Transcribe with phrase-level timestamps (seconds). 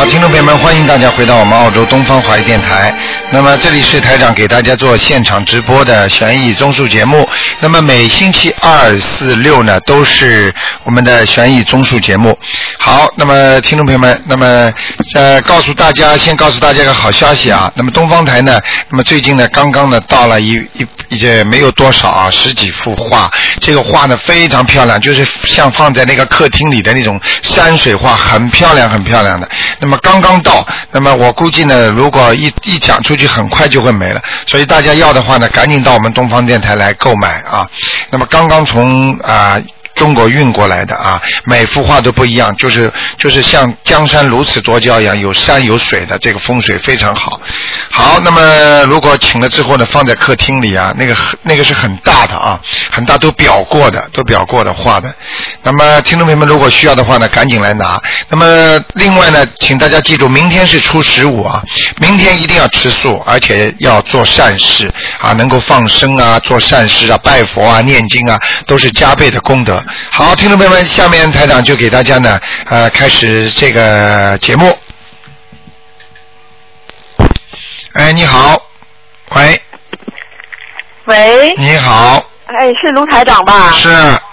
[0.00, 2.96] 好听众朋友们，欢迎大家回到我们澳洲东方华语电台。
[3.30, 7.28] 那么这里是台长给大家做现场直播的悬疑综述节目。
[7.60, 10.54] 那么每星期二、四、六呢都是
[10.84, 12.38] 我们的悬疑综述节目。
[12.82, 14.72] 好，那么听众朋友们，那么
[15.14, 17.70] 呃告诉大家，先告诉大家个好消息啊。
[17.74, 18.58] 那么东方台呢，
[18.88, 29.46] 那么最近呢刚刚呢到了一一一些没有多少啊十几幅画，这个画呢非常漂亮，就是像放在那个客厅里的那种山水画，很漂亮，很漂亮的。
[29.78, 34.22] 那么刚刚到，那么我估计呢，如果一一讲出去，很快就会没了。
[34.46, 37.68] 所以大家要的话呢，赶紧到我们东方电台来购买啊。
[38.08, 39.60] 那么刚刚从啊。
[40.00, 47.38] 中国运过来的啊，每幅画都不一样，就是就是像江山如此多娇一样，有山有水的，这个风水非常好。
[47.90, 52.58] 好，那么如果请了之后呢，放在客厅里啊，那个那个是很大的啊，
[52.90, 55.14] 很大都裱过的，都裱过的画的。
[55.62, 58.00] 那么听众朋友们如果需要的话呢，赶紧来拿。
[58.30, 61.62] 那么另外呢，请大家记住，明天是初十五啊，
[62.00, 64.90] 明天一定要吃素，而且要做善事
[65.20, 69.84] 啊，能够放生啊，做善事啊，拜佛啊，念经啊，都是加倍的功德。
[70.10, 74.76] 好，听众朋友们，下面台长就给大家呢，呃，开始这个节目。
[77.94, 78.60] 哎，你好，
[79.34, 79.60] 喂，
[81.06, 83.72] 喂，你好，哎，是卢台长吧？
[83.72, 83.88] 是，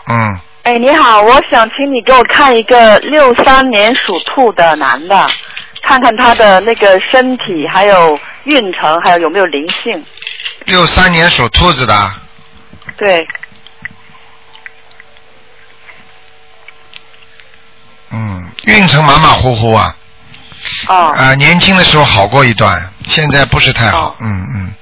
[0.09, 5.27] 嗯，哎，你好，我想请你给我看一个六三年属兔的男的，
[5.81, 10.05] 看看他的那个身体，还有运程，还有有没有灵性。
[10.65, 11.93] 六三年属兔子的，
[12.97, 13.25] 对，
[18.11, 19.95] 嗯，运程马马虎虎啊，
[20.87, 20.95] 哦。
[21.17, 24.73] 啊、年轻的时候好过一段，现在不是太好哦，嗯嗯，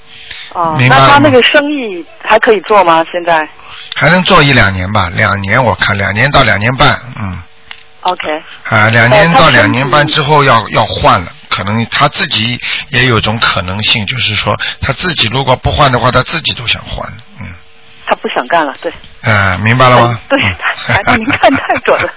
[0.53, 3.03] 哦，明白了那他那个生意还可以做吗？
[3.11, 3.47] 现在？
[3.95, 7.41] 还能做一两年吧，两年我看两年到两年半，嗯
[8.01, 8.21] ，？OK，
[8.69, 12.59] 啊，两年到两年半之后要要换了，可能他自己
[12.89, 17.07] 也有种可能性，就是说他自己如果不换的话，他自己都想换，
[17.39, 17.47] 嗯，
[18.07, 18.91] 他不想干了，对。
[19.27, 20.19] 嗯，明白了吗？
[20.29, 20.39] 对，
[20.87, 22.09] 台长，您看太准了。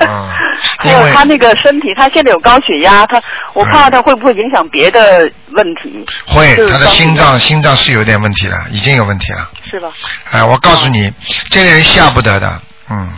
[0.00, 0.28] 嗯
[0.78, 3.20] 还有他那个身体，他现在有高血压，他
[3.52, 6.04] 我怕他会不会影响别的问题？
[6.26, 9.48] 会，他的心脏心脏是有点问题了，已经有问题了。
[9.70, 9.90] 是吧？
[10.30, 11.12] 哎，我告诉你，
[11.50, 12.60] 这个人吓不得的，
[12.90, 13.08] 嗯，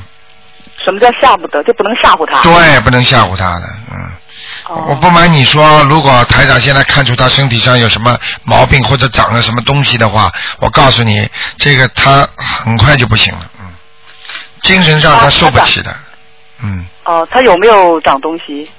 [0.85, 1.63] 什么叫吓不得？
[1.65, 2.43] 就不能吓唬他？
[2.43, 4.11] 对，不能吓唬他的，嗯。
[4.67, 13.67] 哦我不瞒你说，如果台长现在看出他身体上有什么毛病或者长了什么东西的话，我告诉你，这个他很快就不行了，嗯，
[14.63, 15.95] 精神上他啊受不起的，
[16.63, 18.71] 嗯，哦，他有没有长东西？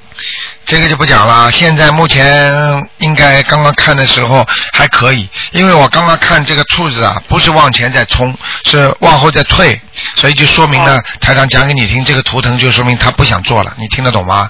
[0.65, 1.51] 这个就不讲了。
[1.51, 9.79] 现在目前应该刚刚看的时候还可以，因为我刚刚看这个兔子啊，不是往前在冲，是往后在退，
[10.15, 14.49] 所以就说明呢，台长讲给你听，这个图腾就说明他不想做了，你听得懂吗？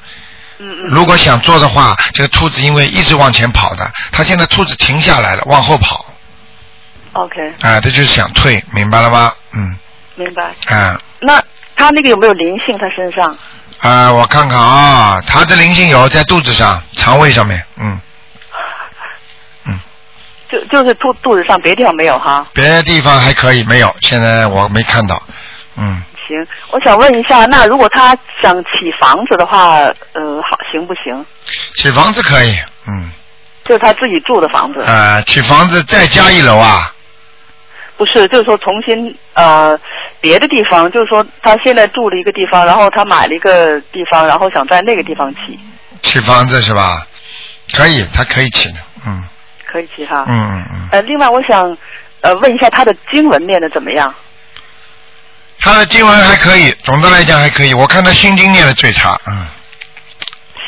[0.59, 0.89] 嗯嗯。
[0.91, 6.05] 如果想做的话，这个兔子因为一直往前跑的，它现在兔子停下来了，往后跑
[7.13, 9.31] ，OK，啊，这就是想退，明白了吗？
[9.53, 9.77] 嗯，
[10.15, 10.55] 明白。
[10.75, 11.41] 啊那
[11.75, 12.77] 它那个有没有灵性？
[12.79, 13.37] 它身上？
[13.79, 17.99] 啊，我看看啊，它的灵性有在肚子上、肠胃上面，嗯
[19.65, 19.79] 嗯，
[20.49, 22.47] 就就是肚肚子上，别的地方没有哈。
[22.53, 25.21] 别的地方还可以，没有，现在我没看到，
[25.75, 29.77] 嗯，行，我想问一下，那如果他想起房子的话，
[30.13, 31.25] 呃，好行不行？
[31.75, 32.55] 起房子可以，
[32.87, 33.11] 嗯，
[33.63, 36.93] 就是他自己住的房子，呃，起房子再加一楼啊，
[37.97, 39.77] 不是，就是说重新呃
[40.19, 45.59] 别的地方，就是说他现在住了一个地方，然后他买了一个地方，然后想在那个地方起，
[46.01, 47.05] 起房子是吧？
[47.73, 49.23] 可以，他可以起的，嗯
[49.65, 50.23] 可以起哈。
[50.27, 51.75] 嗯嗯嗯，呃，另外我想
[52.21, 54.13] 呃问一下他的经文念的怎么样？
[55.65, 59.45] 他的经文还可以，总的来讲还可以，我看他心经念的最差，嗯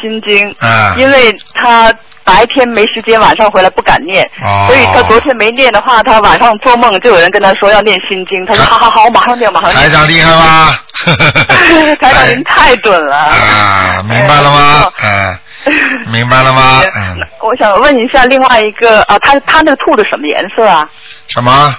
[0.02, 1.94] 心经，啊，因为他
[2.24, 9.84] 白天没时间，晚上回来不敢念，哦所以他昨天没念的话，他晚上做梦就有人跟他说要念心经，他说 好好好，我马上念，马上念。
[9.84, 10.84] 台长厉害吧？
[12.02, 13.16] 台长您太准了。
[13.26, 14.92] 啊，明白了吗？
[15.00, 15.74] 哎嗯，
[16.12, 16.82] 明白了吗？
[16.96, 20.88] 嗯，我想问一下另外一个啊，他他那个兔子什么颜色啊？
[21.28, 21.76] 什么？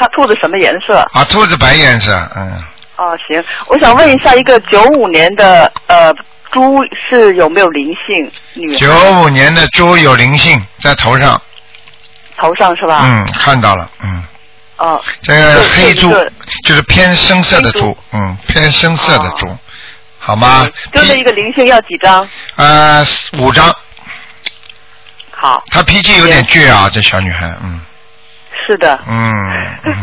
[0.00, 1.06] 他兔子什么颜色？
[1.12, 2.64] 啊，兔子白颜色，嗯，
[2.96, 6.10] 哦，行，我想问一下，一个九五年的呃
[6.50, 6.78] 猪
[7.10, 8.78] 是有没有灵性？
[8.78, 11.38] 九五年的猪有灵性在头上，
[12.38, 13.02] 头上是吧？
[13.04, 14.24] 嗯，看到了，嗯，
[14.78, 16.10] 哦，这个黑猪
[16.64, 19.54] 就是偏深色的猪猪，嗯，偏深色的猪，
[20.18, 20.66] 好吗？
[20.94, 22.26] 就这一个灵性要几张？
[22.56, 23.04] 呃，
[23.38, 23.70] 五张，
[25.30, 27.82] 好，她脾气有点倔啊，这小女孩，嗯
[28.66, 28.98] 是的。
[29.06, 29.44] 嗯
[29.84, 29.94] 嗯，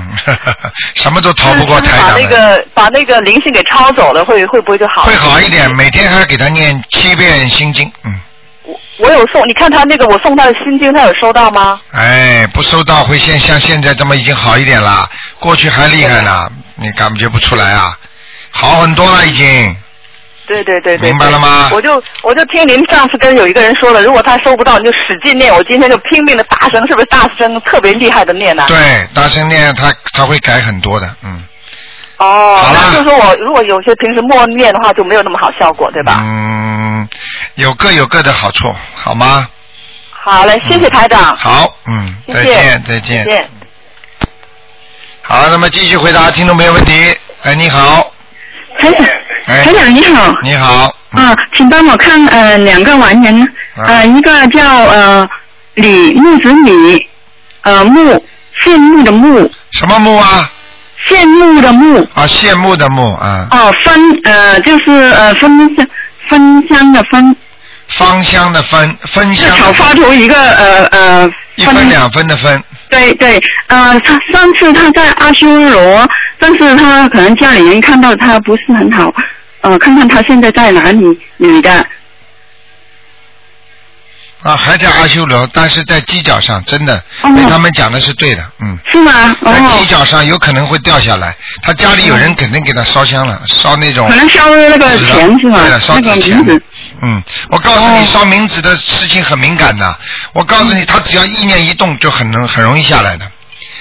[0.96, 2.28] 什么都逃不过台把那。
[2.28, 5.04] 个把那个灵性给抄走了，会会不会就好？
[5.04, 8.20] 会好一点，每天还给他念七遍心经，嗯，
[8.64, 11.80] 我我有送，你看他那个我送他的心经，他有收到吗？
[11.92, 15.10] 哎，不收到会现像现在这么已经好一点了，
[15.40, 17.98] 过去还厉害呢，你感觉不出来啊？
[18.52, 19.76] 好很多了已经。
[20.48, 25.54] 对对对对，明白了吗我就我就听您上次跟有一个人说了，如果他收不到，你就使劲念。
[25.54, 28.78] 我今天就拼命的大声，是不是大声特别厉害的念呢、对，
[29.14, 31.44] 大声念他他会改很多的，嗯。
[32.18, 36.18] 哦，好了那就是说我如果有些平时默念的话，就没有那么好效果，对吧？
[36.20, 37.08] 嗯，
[37.56, 39.48] 有各有各的好处，好吗？
[40.12, 41.38] 好嘞，谢谢台长。
[41.38, 43.24] 好，嗯，再见，再见。
[43.24, 43.50] 再见。
[45.22, 47.16] 好，那么继续回答听众朋友问题。
[47.44, 48.12] 哎，你好，
[48.80, 49.06] 台长，
[49.48, 49.64] 哎。
[49.64, 50.34] 台长你好。
[50.44, 53.42] 你好，嗯啊，请帮我看呃两个完人，
[53.76, 53.84] 啊。
[53.88, 55.28] 呃一个叫呃
[55.76, 57.08] 李木子李，
[57.62, 58.24] 呃木
[58.64, 60.50] 羡慕的慕，什么木啊？
[61.10, 65.88] 羡慕的慕，啊，羡慕的慕啊，哦分呃就是呃分香
[66.30, 67.36] 分香的分，
[67.88, 76.06] 芳香的芬，芬香的草发图一个呃呃一分两分的分，对对，呃，他上次他在阿修罗，
[76.40, 79.14] 但是他可能家里人看到他不是很好，
[79.62, 81.86] 呃，看看他现在在哪里，女的，
[84.44, 89.36] 啊，还在阿修罗，但是在犄角上，真的哦被他们讲的是对的，嗯，是吗？
[89.44, 95.80] 在犄哦，角上有可能会掉下来，他家里有人肯定给他烧香了，烧那种可能烧那个钱是吗对了，？
[95.80, 96.62] 烧那个纸钱。
[97.02, 100.00] 嗯，我告诉你，哦烧冥纸的事情很敏感的。
[100.34, 103.26] 我告诉你，他只要意念一动，就很能很容易下来的。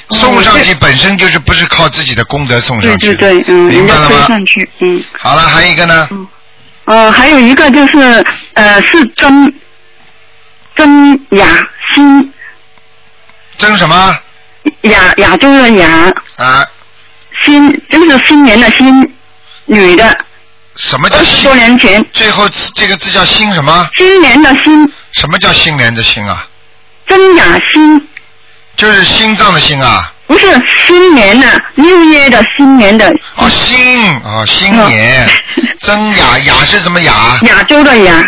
[0.09, 4.27] 哦送上去本身就是不是靠自己的功德送上去对，对对，嗯，明白了吗？
[4.29, 6.09] 上去，嗯，好了，还有一个呢，
[6.85, 8.25] 呃，还有一个就是
[8.55, 9.53] 呃是曾
[10.77, 11.47] 曾雅
[11.95, 12.33] 欣。
[13.59, 14.17] 曾什么
[14.83, 16.65] 亚亚洲的雅啊？
[17.45, 19.15] 新就是新年的新，
[19.65, 20.17] 女的，
[20.77, 21.55] 什么叫新多？
[21.55, 23.89] 年前最后这个字叫新什么？
[23.99, 26.47] 新年的新什么叫新年的新啊？
[27.09, 28.09] 曾雅新。
[28.77, 30.13] 就是心脏的心啊？
[30.27, 30.47] 不是
[30.87, 35.29] 新年的六月的新年的哦，新哦，新年，
[35.81, 37.39] 真雅雅是什么雅？
[37.43, 38.25] 亚洲的雅，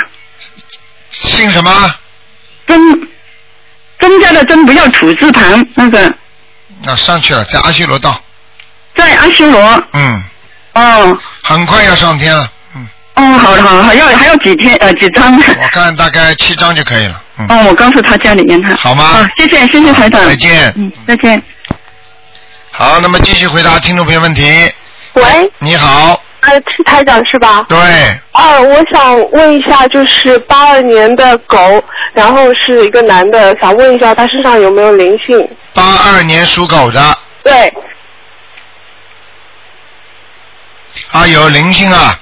[1.10, 1.94] 姓什么？
[2.68, 2.78] 增
[3.98, 6.06] 增加的增不要土字旁，那个
[6.86, 8.20] 啊，上去了，在阿修罗道。
[8.96, 9.82] 在阿修罗。
[9.94, 10.22] 嗯，
[10.74, 12.48] 哦很快要上天了。
[12.76, 15.36] 嗯，哦，好的好的，还要还要几天呃几张？
[15.36, 17.22] 我看大概七张就可以了。
[17.38, 18.74] 嗯，哦，我告诉他家里面他。
[18.74, 20.24] 好吗啊，谢谢谢谢台长。
[20.24, 21.42] 再见嗯，再见。
[22.70, 24.42] 好，那么继续回答听众朋友问题。
[25.14, 25.22] 喂，
[25.58, 27.66] 你好，呃，是台长是吧？
[27.68, 27.76] 对，
[28.32, 31.82] 哦，我想问一下，就是八二年的狗，
[32.12, 35.48] 然后是一个男的，想问一下他身上有没有灵性？
[35.74, 37.72] 八二年属狗的对，
[41.10, 42.16] 啊，有灵性啊，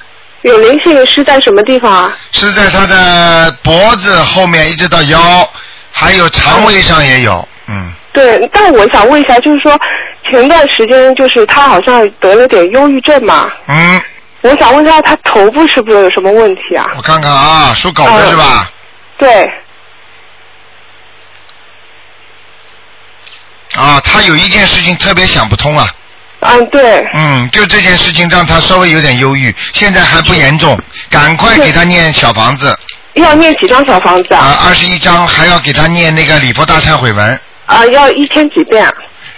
[0.46, 2.16] 有灵性是在什么地方啊？
[2.30, 5.48] 是在他的脖子后面一直到腰，
[5.90, 7.46] 还有肠胃上也有。
[7.66, 9.76] 嗯，对，但我想问一下，就是说
[10.30, 14.00] 前段时间就是他好像得了点忧郁症嘛，嗯，
[14.42, 16.86] 我想问一下他头部是不是有什么问题啊？
[16.96, 18.70] 我看看啊，属狗的嗯是吧？
[19.18, 19.50] 对，
[23.74, 25.88] 啊，他有一件事情特别想不通啊。
[26.48, 30.78] 嗯，对，嗯，就这件事情让他稍微有点忧郁，现在还不严重，
[31.10, 32.78] 赶快给他念小房子
[33.14, 34.40] 要念几张小房子啊？
[34.40, 38.92] 啊，二十一张，还要给他念那个礼佛大忏悔文，啊，要一天几遍啊？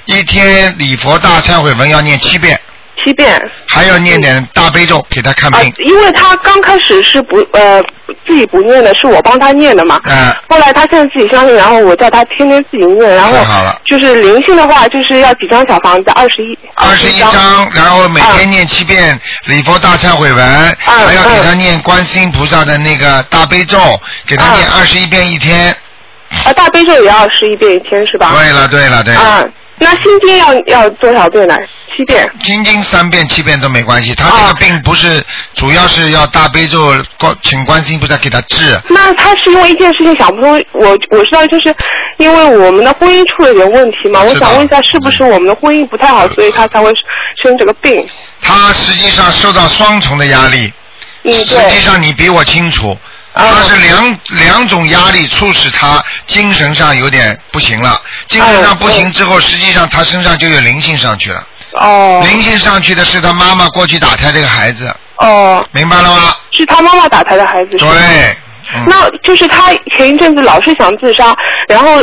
[0.06, 2.58] 一天礼佛大忏悔文要念七遍，
[3.08, 3.40] 七遍。
[3.66, 7.82] 还要念点大悲咒给他看啊病。，因为他刚开始是不呃
[8.26, 9.98] 自己不念的，是我帮他念的嘛。
[10.04, 16.58] 嗯后来他现在自己相信，然后我叫他天天自己念，然后太好了就是灵性的话，就是要几张小房子，二十一。
[16.74, 23.78] 二十一张，然后每天念七遍礼佛大忏悔文，嗯还要给他念观世音菩萨的那个大悲咒，
[24.26, 25.74] 给他念二十一遍一天。
[26.44, 28.30] 啊，大悲咒也要十一遍一天是吧？
[28.36, 29.44] 对了对了对了，啊，
[29.78, 31.56] 那心经要要多少遍呢？
[31.96, 32.30] 七遍。
[32.42, 38.78] 心经三遍七遍都没关系，他这个哦病不是主要是要大悲咒关请观世音菩萨给他治。
[38.88, 41.74] 那他是因为一件事情想不通，我我知道就是
[42.18, 46.92] 因为我们的婚姻出了点问题嘛，我想问一下，是不是我们的婚姻不太好，所以他才会
[47.42, 48.06] 生这个病？
[48.40, 50.72] 他实际上受到双重的压力，
[51.24, 51.78] 嗯，实际。
[51.80, 52.98] 上你比我清楚，哦
[53.46, 66.34] 他是两两种压力促使他精神上有点不行了，精神上不行之后，实际上他身上就有灵性上去了，哦灵性上去的是他妈妈过去打胎这个孩子，哦，明白了吗？
[66.50, 67.76] 是他妈妈打胎的孩子。
[67.76, 67.88] 对，
[68.74, 71.34] 嗯，那就是他前一阵子老是想自杀，
[71.68, 72.00] 然后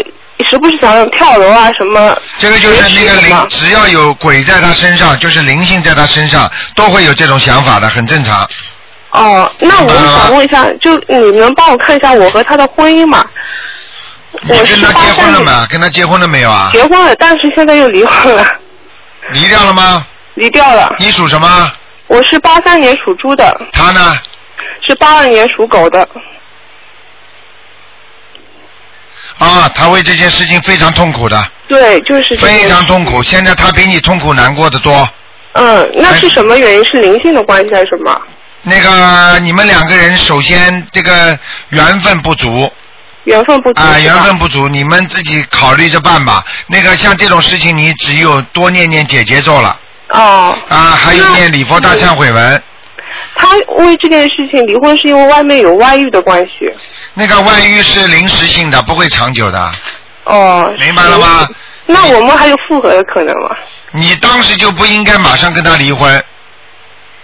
[0.50, 2.18] 时不时想跳楼啊什么。
[2.40, 8.48] 这个就是那个灵，只要有鬼在他身上，就是灵性在他身上，都会有这种想法的，很正常。
[9.16, 13.26] 哦，那我想问一下，就你能帮我看一下我和他的婚姻吗？
[14.42, 15.68] 你我跟他结婚了83吗？
[15.70, 16.70] 跟他结婚了没有啊？
[16.72, 18.46] 结婚了，但是现在又离婚了，
[19.32, 20.06] 离掉了吗？
[20.36, 20.94] 离掉了。
[21.00, 21.72] 你属什么？
[22.08, 24.18] 我是八三年属猪的，他呢？
[24.88, 26.08] 是八二年属狗的。
[29.38, 33.24] 啊，他为这件事情非常痛苦的，对，就是非常痛苦。
[33.24, 35.08] 现在他比你痛苦难过的多。
[35.54, 36.86] 嗯，那是什么原因？
[36.86, 38.22] 是灵性的关系还是什么？
[38.68, 41.38] 那个你们两个人首先这个
[41.70, 42.72] 缘分不足
[43.26, 46.44] 缘分不足啊，缘分不足，你们自己考虑着办吧。
[46.68, 49.80] 那个像这种事情，你只有多念念解结咒了
[50.10, 52.64] 哦，啊，还有念礼佛大忏悔文。
[53.36, 56.72] 他为这件事情离婚是因为外面有外遇的关系。
[57.14, 59.72] 那个外遇是临时性的，不会长久的，
[60.26, 61.48] 哦，明白了吗？
[61.88, 63.56] 那我们还有复合的可能吗？
[63.92, 66.24] 你当时就不应该马上跟他离婚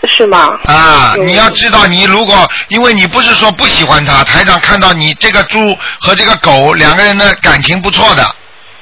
[0.08, 0.58] 是吗？
[0.66, 1.14] 啊！
[1.18, 8.36] 嗯你要知道，你如果因为你不是说不喜欢他，台长看到你这个猪和这个狗两个人的感情不错的，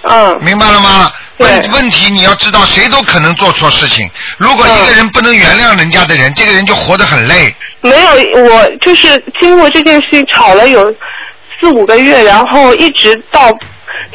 [0.04, 1.12] 嗯，明白了吗？
[1.38, 4.10] 问问题你要知道，谁都可能做错事情。
[4.38, 7.54] 如果一个人不能原谅人家的人，这个人就活得很累。
[7.82, 10.94] 没有，我就是经过这件事情吵了有
[11.60, 13.50] 四五个月，然后一直到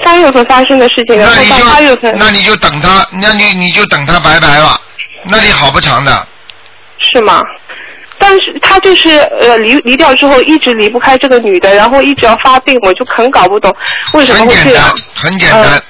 [0.05, 4.79] 三月份发生的事情，然后那你到八月就份那你就等他，那你你就等他拜拜吧，
[5.25, 6.29] 那里好不长的。
[7.15, 7.41] 是吗？
[8.19, 13.75] 但是他就是呃离离掉之后一直离不开这个女的，然后一直要发病，我就很搞不懂
[14.13, 15.65] 为什么很简单会这样。，很简单。
[15.77, 15.83] 嗯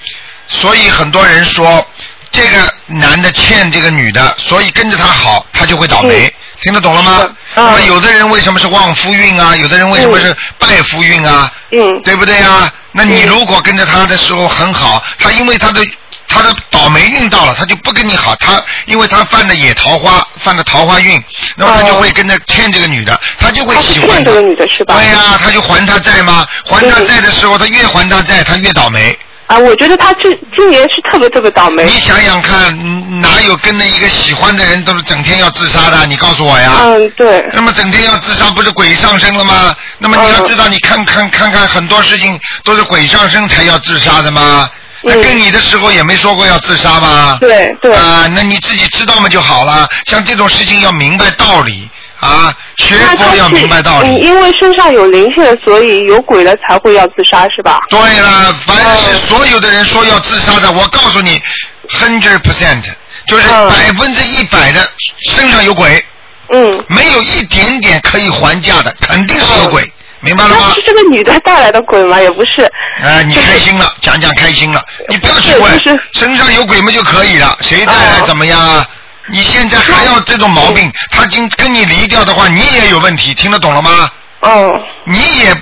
[0.46, 1.84] 所以很多人说，
[2.30, 6.32] 这个男的欠这个女的，所以跟着他好，他就会倒霉。
[6.60, 7.20] 听得懂了吗？
[7.22, 9.56] 嗯那么有的人为什么是旺夫运啊？
[9.56, 11.50] 有的人为什么是败夫运啊？
[11.70, 12.70] 嗯对不对啊？
[12.92, 15.80] 那你嗯如果跟着他的时候很好，他因为他的
[16.28, 18.34] 他的倒霉运到了，他就不跟你好。
[18.36, 21.22] 他因为他犯的野桃花，犯的桃花运，
[21.56, 24.94] 那么他就会跟着欠这个女的，他就会喜欢这个女的是吧？
[24.94, 26.46] 对呀、他就还他债吗？
[26.64, 29.16] 还他债的时候，他越还他债，他越倒霉。
[29.46, 31.90] 啊，我觉得他这今年是特别特别倒霉你。
[31.98, 36.06] 想想看，嗯哪有跟着一个喜欢的人都是整天要自杀的？
[36.06, 36.72] 你告诉我呀。
[36.80, 37.44] 嗯，对。
[37.52, 39.76] 那么整天要自杀，不是鬼上身了吗？
[39.98, 44.68] 那么你要知道，你看看看看，很多事情都是鬼上身才要自杀的吗？
[45.04, 47.38] 那嗯跟你的时候也没说过要自杀吗？
[47.40, 49.86] 对对啊，那你自己知道嘛就好了。
[50.06, 51.88] 像这种事情要明白道理
[52.20, 54.08] 啊，学佛要明白道理。
[54.08, 57.80] 嗯因为身上有灵性，所以有鬼了才会要自杀，是吧？
[57.90, 61.40] 对了，凡是所有的人说要自杀的，我告诉你
[61.88, 62.82] ，hundred percent
[63.26, 64.88] 就是嗯百分之一百的
[65.32, 66.02] 身上有鬼，
[66.48, 66.82] 嗯。
[66.88, 69.92] 没有一点点可以还价的，肯定是有鬼，
[70.24, 70.82] 明白了吗那是？
[70.86, 72.20] 这个女的带来的鬼吗？
[72.20, 72.70] 也不是。
[73.02, 78.86] 哎、你开心了，讲讲开心了，你不要去对问就是，身上有鬼嘛就可以了，谁带来哦怎么样啊？
[79.30, 84.10] 你现在还要这种毛病，他今跟你离掉的话，你也有问题，听得懂了吗？
[84.40, 84.80] 哦。
[85.04, 85.54] 你也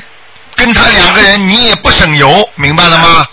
[0.56, 3.26] 跟他两个人，你也不省油，明白了吗？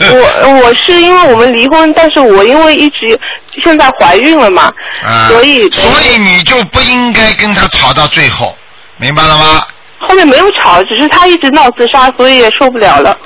[0.00, 3.18] 我 我是因为我们离婚，但是我因为一直
[3.62, 4.72] 现在怀孕了嘛，
[5.02, 8.56] 啊，所以所以你就不应该跟他吵到最后，
[8.98, 9.66] 明白了吗？
[10.00, 13.16] 后面没有吵，只是他一直闹自杀，所以也受不了了。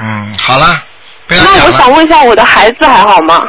[0.00, 0.82] 嗯，好了，
[1.26, 1.64] 不要那。
[1.66, 3.48] 我想问一下，我的孩子还好吗？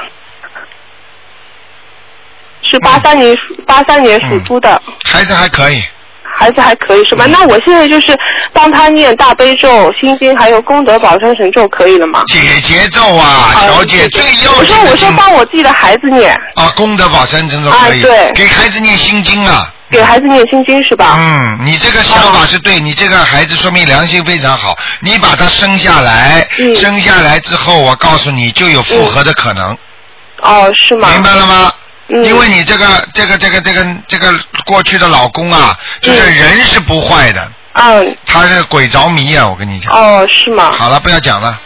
[2.64, 5.84] 是八三年属八三年属猪的，孩子还可以，
[6.24, 7.26] 孩子还可以是吧？
[7.26, 8.18] 嗯那我现在就是
[8.54, 12.24] 帮他念大悲咒、心经，还有功德宝山神咒，可以了吗？
[12.28, 19.72] 解节奏啊，小姐最要我说我说帮我自己的孩子念，啊，功德宝山神咒可以，啊对给孩子念心经啊。
[19.92, 21.16] 给孩子念心经是吧？
[21.18, 24.78] 嗯，你这个想法是对，你这个孩子说明良心非常好。
[25.02, 29.78] 你把他生下来，嗯生下来之后，我告诉你就有复合的可能，
[30.42, 31.10] 哦，是吗？
[31.12, 31.74] 明白了吗？
[32.14, 39.94] 嗯因为你这个这个这个这个这个过去的老公啊，就是嗯人是不坏的，嗯，他是鬼着迷啊，我跟你讲。
[39.94, 40.72] 哦，是吗？
[40.78, 41.58] 好了，不要讲了。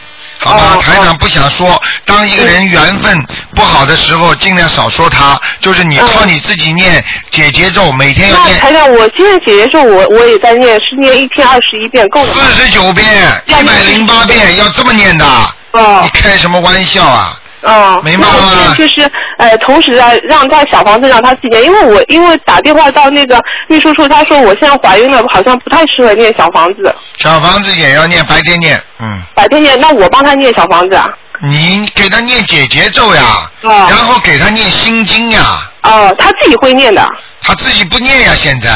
[0.49, 3.25] 好台长不想说，当一个人缘分
[3.55, 5.39] 不好的时候，尽量少说他。
[5.59, 12.41] 就是你嗯靠你自己念解节奏，每天要念台长，我现在姐姐咒我我也在念，是念一天二十一遍够了吗？
[12.49, 13.05] 四十九遍，
[13.45, 15.25] 一百零八遍，要这么念的。
[15.71, 17.37] 哦你开什么玩笑啊？
[17.65, 31.07] 哦，明白了吗那我现在就是呃，同时啊，让他小房子让他自己念，因为我因为打电话到那个秘书处，他说我现在怀孕了，好像不太适合念小房子，小房子也要念，白天念，嗯，白天念，那我帮他念小房子啊？
[31.41, 33.23] 你给他念解节奏呀，
[33.63, 33.87] 哦。
[33.89, 37.05] 然后给他念心经呀，哦，他自己会念的，
[37.41, 38.69] 他自己不念呀，现在。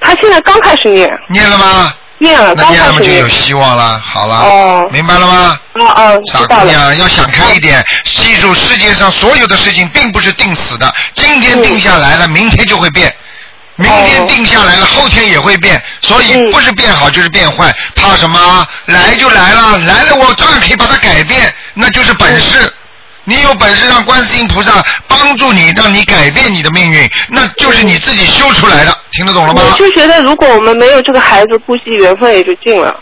[0.00, 1.94] 他现在刚开始念，念了吗？
[2.22, 3.28] 念了，那刚开始念念了嘛就有。
[3.28, 5.58] 希望了，好了，哦明白了吗？
[5.74, 6.38] 哦哦，傻。
[6.46, 13.14] 姑娘，要想开一点，记住世界上所有的事情并不是定死的，今天定下来了，明天就会变。
[13.76, 18.66] 明天定下来了，后天也会变，所以嗯不是变好就是变坏，怕什么？
[18.86, 22.72] 来就来了，来了我照样可以把它改变，那就是本事。
[23.24, 29.62] 你有本事让观世音菩萨帮助你，让你改变你的命运，那就是你自己修出来的，听得懂了吗？
[29.64, 32.94] 我就觉得，如果我们没有这个孩子，估计缘分也就尽了。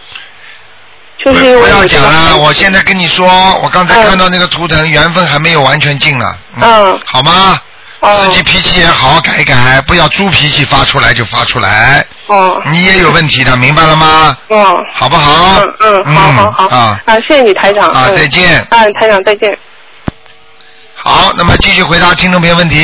[1.22, 3.26] 就是因为不要讲了，我现在跟你说，
[3.62, 6.38] 我刚才看到那个图腾，缘分还没有完全尽了。
[6.60, 7.60] 嗯好吗？
[8.00, 14.34] 哦自己脾气也好好改一改，不要猪脾气发出来就发出来，哦你也有问题的，明白了吗？
[14.48, 15.62] 嗯好不好？
[15.80, 18.66] 嗯嗯，好好好啊啊，谢谢你台长啊，嗯再见。
[18.70, 19.56] 嗯，台长再见。
[21.02, 22.76] 好，那么继续回答听众朋友问题。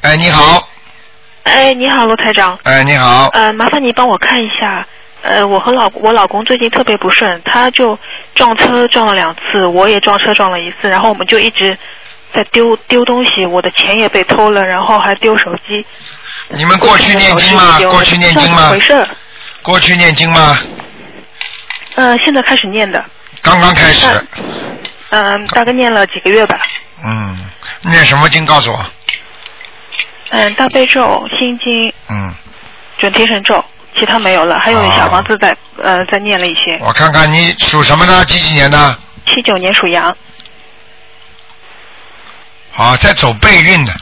[0.00, 0.68] 哎，你好，
[1.44, 2.58] 哎，你好，罗台长。
[2.64, 4.84] 哎，你好，呃，麻烦你帮我看一下，
[5.22, 7.96] 呃，我和老我老公最近特别不顺，他就
[8.34, 11.78] 撞车撞了两次，我也撞车撞了一次，然后我们就一直
[12.34, 15.86] 在丢丢东西，我的钱也被偷了，然后还丢手机。
[16.48, 17.78] 你们过去念经吗？
[17.88, 18.80] 过去念经吗回？
[18.80, 19.06] 事？
[19.62, 20.58] 过去念经吗？
[21.94, 23.00] 呃，现在开始念的，
[23.42, 24.08] 刚刚开始。
[25.10, 26.58] 嗯、大概念了几个月吧。
[27.04, 27.50] 嗯，
[27.82, 28.44] 念什么经？
[28.46, 28.86] 告诉我。
[30.30, 32.34] 嗯、大悲咒、心经、嗯，
[32.98, 33.62] 准提神咒，
[33.98, 36.78] 其他没有了，还有小房子在、呃在念了一些。
[36.80, 38.24] 我看看你属什么呢？
[38.24, 38.98] 几几年的？
[39.26, 40.16] 七九年属羊，
[42.72, 43.92] 好，在走背运的，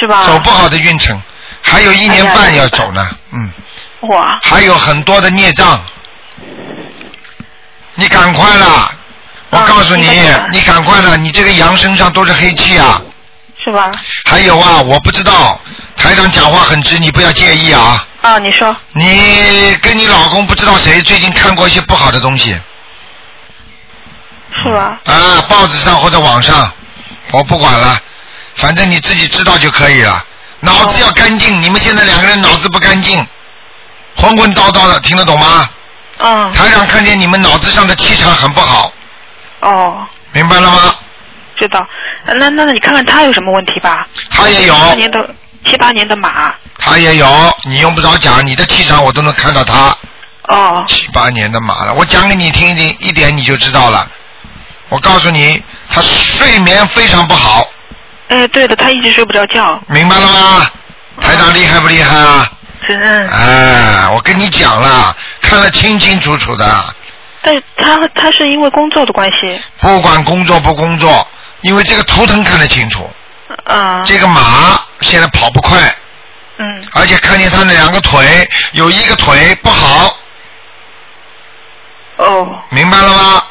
[0.00, 0.24] 是吧？
[0.26, 1.20] 走不好的运程，
[1.62, 3.08] 还有一年半要走呢。
[3.32, 3.52] 嗯，
[4.08, 5.84] 哇，还有很多的孽障，
[7.94, 8.92] 你赶快了！
[9.50, 10.06] 我告诉你
[10.50, 11.16] 你赶快的！
[11.16, 13.00] 你这个羊身上都是黑气啊！
[13.64, 13.90] 是吧？
[14.24, 15.60] 还有啊，我不知道，
[15.96, 18.06] 台长讲话很直，你不要介意啊。
[18.20, 22.58] 啊，你说你跟你老公不知道谁最近看过一些不好的东西
[24.64, 24.98] 是吧？
[25.04, 26.70] 啊，报纸上或者网上，
[27.30, 27.98] 我不管了，
[28.56, 30.24] 反正你自己知道就可以了。
[30.60, 33.24] 脑子要干净，你们现在两个人脑子不干净，
[34.16, 35.70] 混混叨叨的，听得懂吗？
[36.18, 38.92] 嗯，台长看见你们脑子上的气场很不好，
[39.60, 40.94] 哦，明白了吗？
[41.58, 41.84] 知道。
[42.26, 44.06] 那那那你看看他有什么问题吧？
[44.30, 46.54] 他也有七八年的七八年的马。
[46.78, 47.26] 他也有，
[47.64, 49.96] 你用不着讲，你的气场我都能看到他。
[50.48, 54.08] 哦七八年的马了，我讲给你听一听，一点你就知道了。
[54.88, 57.66] 我告诉你，他睡眠非常不好，
[58.28, 59.78] 哎，对的，他一直睡不着觉。
[59.88, 60.70] 明白了吗？
[61.20, 62.50] 台长厉害不厉害啊？
[62.88, 66.94] 真，哎，我跟你讲了，看得清清楚楚的，
[67.42, 69.60] 但是他他是因为工作的关系。
[69.80, 71.26] 不管工作不工作，
[71.62, 73.08] 因为这个图腾看得清楚，
[73.64, 74.04] 嗯。
[74.04, 75.78] 这个马现在跑不快，
[76.58, 76.84] 嗯。
[76.92, 80.18] 而且看见他的两个腿有一个腿不好，
[82.16, 82.62] 哦。
[82.70, 83.42] 明白了吗？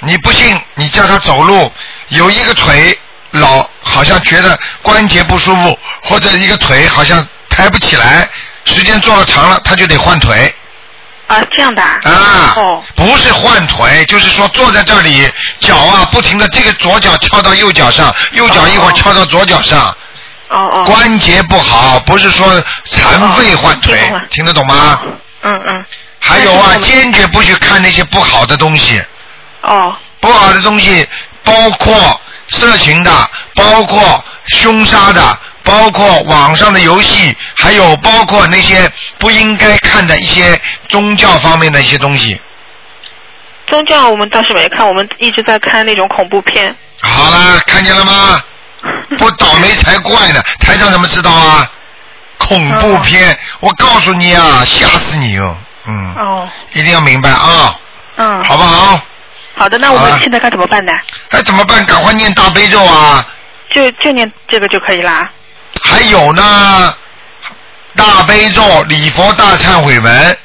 [0.00, 1.72] 你不信，你叫他走路，
[2.08, 2.98] 有一个腿
[3.30, 8.28] 老好像觉得关节不舒服，或者一个腿好像抬不起来，
[8.66, 10.54] 时间坐了长了，他就得换腿
[11.26, 11.98] 啊，这样的啊。
[12.04, 12.52] 啊。
[12.56, 12.82] 哦。
[12.94, 19.80] 不是换腿，就是说坐在这里，脚啊不停的这个左脚翘到右脚上，右脚一会儿翘到左脚上，
[20.48, 20.84] 哦哦。
[20.84, 22.46] 关节不好，不是说
[22.88, 25.00] 残废换腿，听得懂吗？
[25.42, 25.84] 嗯嗯。
[26.20, 29.02] 还有啊，坚决不去看那些不好的东西。
[29.62, 29.94] 哦。
[30.20, 31.06] 不好的东西
[31.42, 42.40] 包括色情的，包括凶杀的，包括网上的游戏，还有包括那些不应该看的一些宗教方面的一些东西。
[43.66, 46.74] 宗教我们倒是没看，我们一直在看那种恐怖片。
[47.00, 48.42] 好了，看见了吗？
[49.18, 50.42] 不倒霉才怪呢！
[50.60, 51.66] 台长怎么知道啊？
[52.36, 55.56] 恐怖片，我告诉你啊，吓死你哦！
[55.86, 56.48] 嗯，哦。
[56.74, 57.74] 一定要明白啊，
[58.16, 58.44] 嗯。
[58.44, 59.00] 好不好？
[59.56, 60.92] 好的，那我们现在该怎么办呢？
[61.30, 61.82] 哎，怎么办？
[61.86, 63.26] 赶快念大悲咒啊！
[63.72, 65.30] 就就念这个就可以啦。
[65.94, 66.96] 还有呢，
[67.94, 70.38] 大悲咒、礼佛大忏悔文，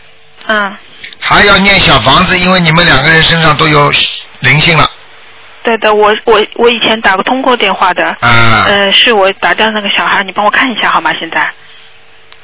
[0.45, 0.77] 嗯，
[1.19, 3.91] 还要念小房子，因为你们两个人身上都有
[4.41, 4.87] 灵性了。
[5.63, 11.11] 对的，我我我以前打过通过电话的，啊呃，是我打掉那个小孩，你帮我看一下好吗？
[11.19, 11.51] 现在，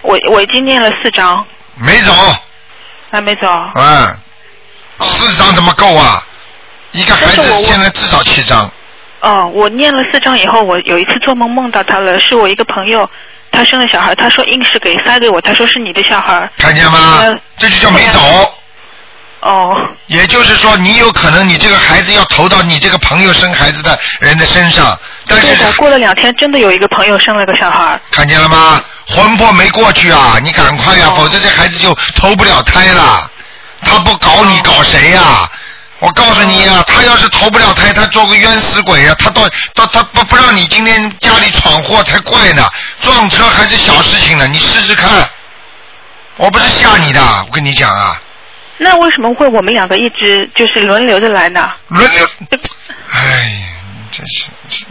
[0.02, 2.12] 我我已经念了四张，没走，
[3.12, 3.48] 还没走。
[3.76, 4.18] 嗯，
[5.00, 6.26] 四张怎么够啊？
[6.90, 8.68] 一个孩子现在至少七张。
[9.26, 13.10] 哦，我念了四章以后，我有一次做梦梦到他了，是我一个朋友，
[13.52, 16.48] 他生了小孩，他说硬是给塞给我，他说是你的小孩。
[16.60, 17.36] 看见吗呃？
[17.58, 18.20] 这就叫没走。
[19.40, 19.76] 哦。
[20.06, 28.00] 也就是说，你有可能你这个孩子要投到你这个朋友生孩子的人的身上，但是对的，过了两天，真的有一个朋友生了个小孩。
[28.12, 28.80] 看见了吗？
[29.08, 33.28] 魂魄没过去啊，你赶快呀、哦否则这孩子就投不了胎了。
[33.82, 35.50] 他不搞你，搞谁呀、
[36.06, 39.42] 我告诉你啊，他要是投不了胎，他做个冤死鬼啊，他到
[39.74, 42.64] 到他不不让你今天家里闯祸才怪呢，
[43.02, 45.28] 撞车还是小事情呢，你试试看。
[46.38, 48.22] 我不是吓你的，我跟你讲啊，
[48.78, 51.72] 那为什么会我们两个一直就是轮流着来呢？
[51.88, 52.30] 轮流，
[53.10, 54.86] 哎呀，你真是，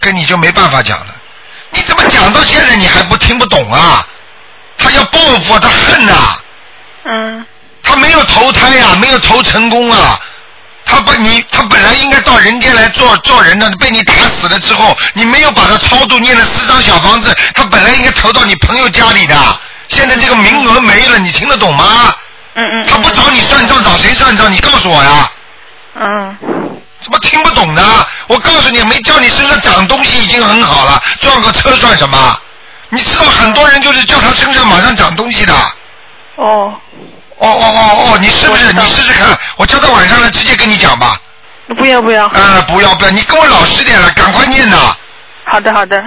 [0.00, 1.14] 跟你就没办法讲了。
[1.70, 4.04] 你怎么讲到现在你还不听不懂啊？
[4.76, 6.14] 他要报复，他恨呐、
[7.04, 7.46] 嗯
[7.84, 10.18] 他没有投胎呀、没有投成功啊。
[10.84, 19.36] 他把你，他本来应该到人间来做做人的，被你打死了之后，你没有把他超度念了四张小房子，他本来应该投到你朋友家里的，
[19.88, 22.14] 现在这个名额没了，你听得懂吗？
[22.54, 22.86] 嗯嗯。
[22.88, 24.50] 他不找你算账，找谁算账？
[24.52, 25.30] 你告诉我呀。
[25.94, 26.36] 嗯
[27.00, 28.06] 怎么听不懂呢？
[28.28, 32.38] 我告诉你，没叫你身上长东西已经很好了，撞个车算什么？
[32.90, 35.54] 你知道很多人就是叫他身上马上长东西的。
[36.36, 36.72] 哦，
[37.42, 38.72] 哦哦哦哦，你是不是？
[38.72, 41.20] 你试试看，我叫他晚上来直接跟你讲吧。
[41.76, 42.26] 不要不要。
[42.26, 44.96] 啊、不要不要，你跟我老实点了，赶快念呐，
[45.44, 46.02] 好的好的。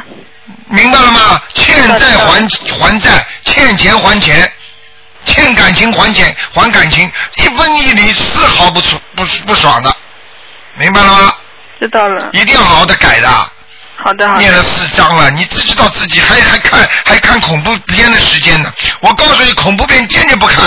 [0.68, 1.42] 明白了吗？
[1.54, 2.48] 欠债还
[2.80, 4.50] 还债，欠钱还钱，
[5.26, 9.94] 欠感情还钱还感情，一分一厘丝毫不爽不不爽的，
[10.76, 11.34] 明白了吗？
[11.80, 12.30] 知道了。
[12.32, 13.28] 一定要好好的改的。
[13.98, 14.40] 好的好的。
[14.40, 18.72] 念了四章了，你只知道自己还还看还看恐怖片的时间呢。
[19.02, 20.64] 我告诉你，恐怖片坚决不看，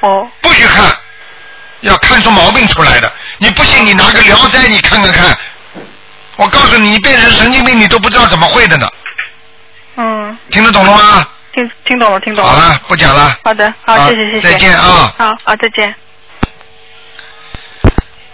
[0.00, 0.84] 哦不许看，
[1.80, 3.12] 要看出毛病出来的。
[3.38, 5.36] 你不信，你拿个《聊斋》你看看看。
[6.36, 8.88] 我告诉你，你变成神经病，你都不知道怎么会的呢。
[9.96, 11.28] 嗯，听得懂了吗？
[11.52, 12.50] 听听懂了听懂了。
[12.50, 13.36] 好了，不讲了。
[13.44, 14.50] 好的好好谢谢谢谢。
[14.50, 15.94] 再见啊好好再见。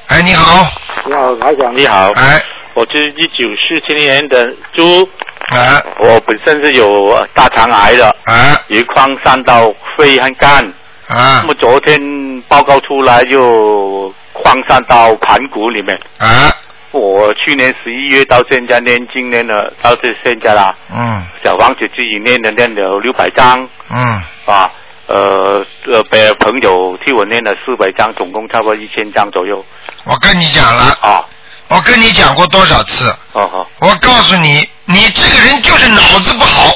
[0.09, 0.65] 哎，你好，
[1.05, 1.75] 你好，台长。
[1.75, 2.41] 你好，哎，
[2.75, 5.03] 我是一九四七年的猪，
[5.49, 10.73] 啊，我本身是有大肠癌的，啊，有扩散到肺和肝，
[11.09, 11.41] 啊。
[11.41, 15.99] 那，么昨天报告出来就扩散到盘古里面。
[16.19, 16.53] 啊，
[16.93, 23.69] 我去年十一月到现在念经念了，到这现在啦，嗯，小房子自己念了念了六百张。
[23.91, 24.71] 嗯，啊，
[25.07, 29.65] 呃呃，别朋友替我念了四百张，总共差不多一千张左右。
[30.05, 31.25] 我跟你讲了，啊。
[31.69, 33.11] 我跟你讲过多少次？
[33.33, 33.67] 哦哦。
[33.81, 36.71] 我告诉你，你这个人就是脑子不好，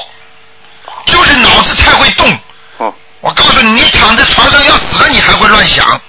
[1.05, 2.27] 就是脑子太会动。
[3.21, 5.99] 哦我告诉你，你躺在床上要死了，你还会乱想，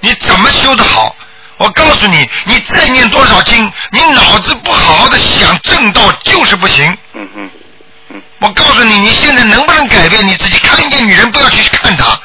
[0.00, 1.14] 你怎么修得好？
[1.58, 6.86] 我告诉你，你再念多少经，你脑子不好好的想正道就是不行。
[7.14, 7.50] 嗯嗯
[8.10, 10.58] 嗯我告诉你，你现在能不能改变你自己？
[10.58, 12.18] 看见女人不要去看她，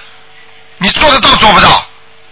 [0.77, 1.85] 你做得到做不到？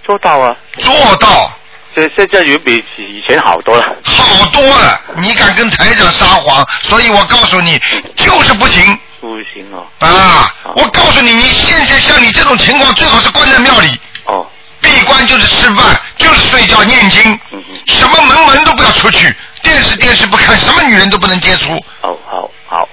[0.04, 0.56] 做到啊。
[0.80, 1.52] 做到，
[1.96, 3.84] 这现在有比以前好多了。
[4.04, 5.02] 好多了。
[5.18, 7.82] 你敢跟台长撒谎，所以我告诉你，
[8.16, 8.98] 就是不行。
[9.40, 9.88] 不行哦。
[10.00, 10.54] 啊！
[10.76, 13.88] 我告诉你，你现在像你这种情况，最好是关在庙里，
[14.26, 14.46] 哦，
[14.82, 17.40] 闭关就是吃饭，就是睡觉念经，
[17.88, 21.74] 什么门门都不要出去，电视电视不看，什么女人都不能接触。
[22.02, 22.90] 好好好，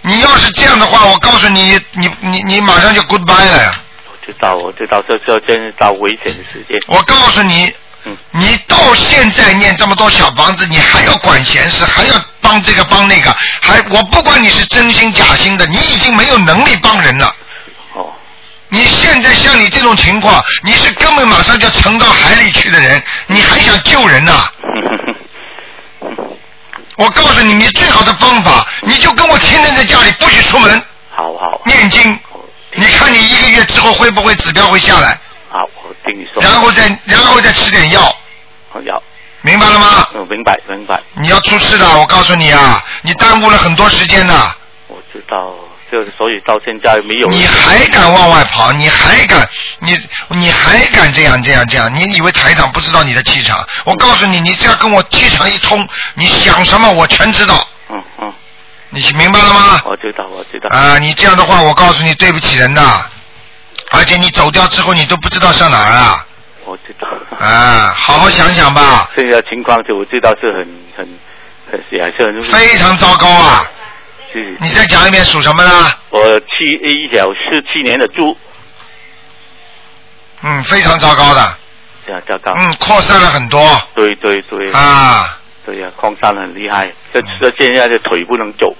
[0.00, 3.74] 你要是这样的话，我告诉你，你你你马上就 goodbye 了呀！
[4.10, 6.78] 我知道，我知道，这这真是到危险的时间。
[6.86, 7.70] 我告诉你，
[8.04, 8.16] 嗯。
[8.32, 17.26] 你到现在念这么多小房子，你还要管闲事，还要帮这个帮那个，还我不管你是真心假心的，你已经没有能力帮人了。
[17.94, 18.12] 哦，
[18.68, 24.32] 你现在像你这种情况，你是根本马上就沉到海里去的人，你还想救人呐、
[26.96, 31.60] 我告诉你，你最好的方法，你就跟我天天在家里不许出门好好。
[31.64, 32.18] 念经，
[32.74, 35.18] 你看你一个月之后会不会指标会下来，
[35.50, 36.42] 好，我听你说。
[36.42, 38.00] 然后再然后再吃点药，
[38.72, 39.02] 好药，
[39.42, 40.08] 明白了吗？
[40.14, 44.54] 嗯，明白明白，你要出事的，我告诉你啊，你耽误了很多时间呢。
[44.86, 45.54] 我知道，
[45.90, 47.28] 就是所以到现在没有。
[47.28, 48.72] 你还敢往外跑？
[48.72, 49.48] 你还敢？
[49.80, 51.92] 你你还敢这样这样这样？
[51.94, 53.66] 你以为台长不知道你的气场？
[53.84, 57.66] 我告诉你，你只要跟我气场一通，你想什么我全知道。
[57.88, 58.32] 嗯嗯，
[58.90, 59.82] 你明白了吗？
[59.84, 60.76] 我知道我知道。
[60.76, 62.82] 啊，你这样的话，我告诉你对不起人的，
[63.90, 66.26] 而且你走掉之后，你都不知道上哪儿啊！
[66.64, 67.08] 我知道。
[67.38, 70.60] 啊，好好想想吧，现在情况就我知道是很
[70.96, 71.18] 很
[71.70, 73.64] 很也是很 非常糟糕啊！
[74.32, 75.90] 是你再讲一遍属什么呢？
[76.10, 78.36] 我七一九四七年的猪，
[80.42, 81.58] 嗯，非常糟糕的，
[82.06, 82.52] 这样糟糕。
[82.56, 83.60] 嗯，扩散了很多
[83.94, 84.72] 对对对。
[84.72, 88.72] 啊，对呀、扩散很厉害，这这现在的腿不能走，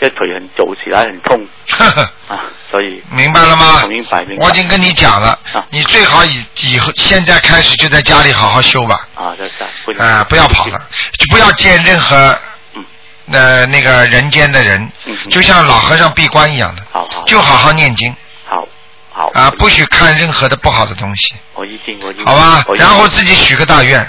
[0.00, 1.46] 这腿很走起来很痛。
[2.28, 3.86] 啊，所以明白了吗？
[3.88, 4.44] 明白明白。
[4.44, 5.64] 我已经跟你讲了，啊。
[5.70, 12.38] 你最好以以后现在开始就在家里好好修吧，啊，这是啊、不要跑了，就不要见任何
[12.74, 12.84] 嗯。
[13.32, 14.90] 呃那个人间的人，
[15.30, 18.14] 就像老和尚闭关一样的，好好就好好念经，
[18.46, 18.66] 好
[19.12, 24.00] 好啊，不许看任何的不好的东西，我一定我一定好吧然后自己许个大愿。
[24.00, 24.04] 我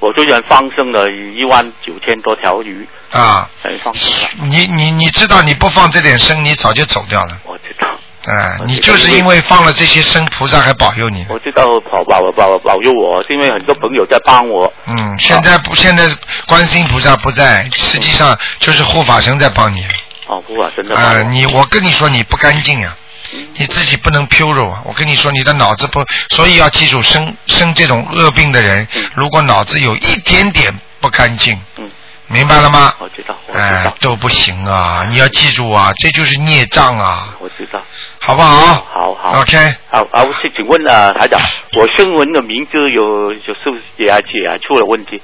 [0.00, 7.38] 我虽然放生了一万九千多条鱼，啊，才放生了，你你你知道你不放这点生，你早就走掉了。
[7.44, 7.88] 我知道。
[8.26, 11.24] 哎，我你就是因为放了这些生，菩萨还保佑你。
[11.28, 14.72] 我知道保保保保佑我，是因为很多朋友在帮我。
[14.88, 16.04] 嗯，现在不，现在
[16.46, 19.86] 观世音菩萨不在，实际上就是护法神在帮你。
[20.26, 21.22] 哦，护法神在啊、帮我。
[21.30, 23.05] 你我跟你说你不干净呀、嗯
[23.54, 24.82] 你自己不能 pure 啊！
[24.84, 31.90] 我跟你说，你的脑子不，所以要记住，生生这种恶病的人嗯，如果脑子有一点点不干净，嗯，
[32.26, 32.94] 明白了吗？
[32.98, 35.06] 我知道，我知哎道，，都不行啊！
[35.08, 37.82] 你要记住啊，这就是孽障啊，我知道。
[38.18, 38.84] 好不好？
[38.92, 39.56] 好好 OK，
[39.88, 41.40] 好，好，请请问啊，台长，
[41.72, 45.20] 我声纹的名字有有是不是也也出了问题？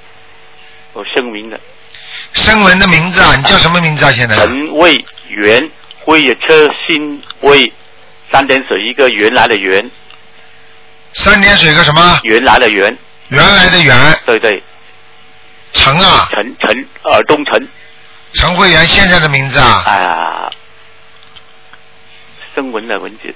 [0.93, 1.59] 我声明的
[2.33, 4.11] 声纹的名字啊，你叫什么名字啊？
[4.11, 4.35] 现在？
[4.37, 5.69] 陈卫元
[6.05, 7.73] 辉也车新魏
[8.33, 9.91] 三点水一个原来的原。
[11.13, 12.19] 三点水个什么？
[12.23, 13.95] 原来的原，原来的原。
[14.25, 14.63] 对对，
[15.71, 17.67] 陈啊，陈陈尔东陈，
[18.31, 19.83] 陈慧元现在的名字啊？
[19.85, 20.51] 哎呀，
[22.55, 23.35] 声纹的文字，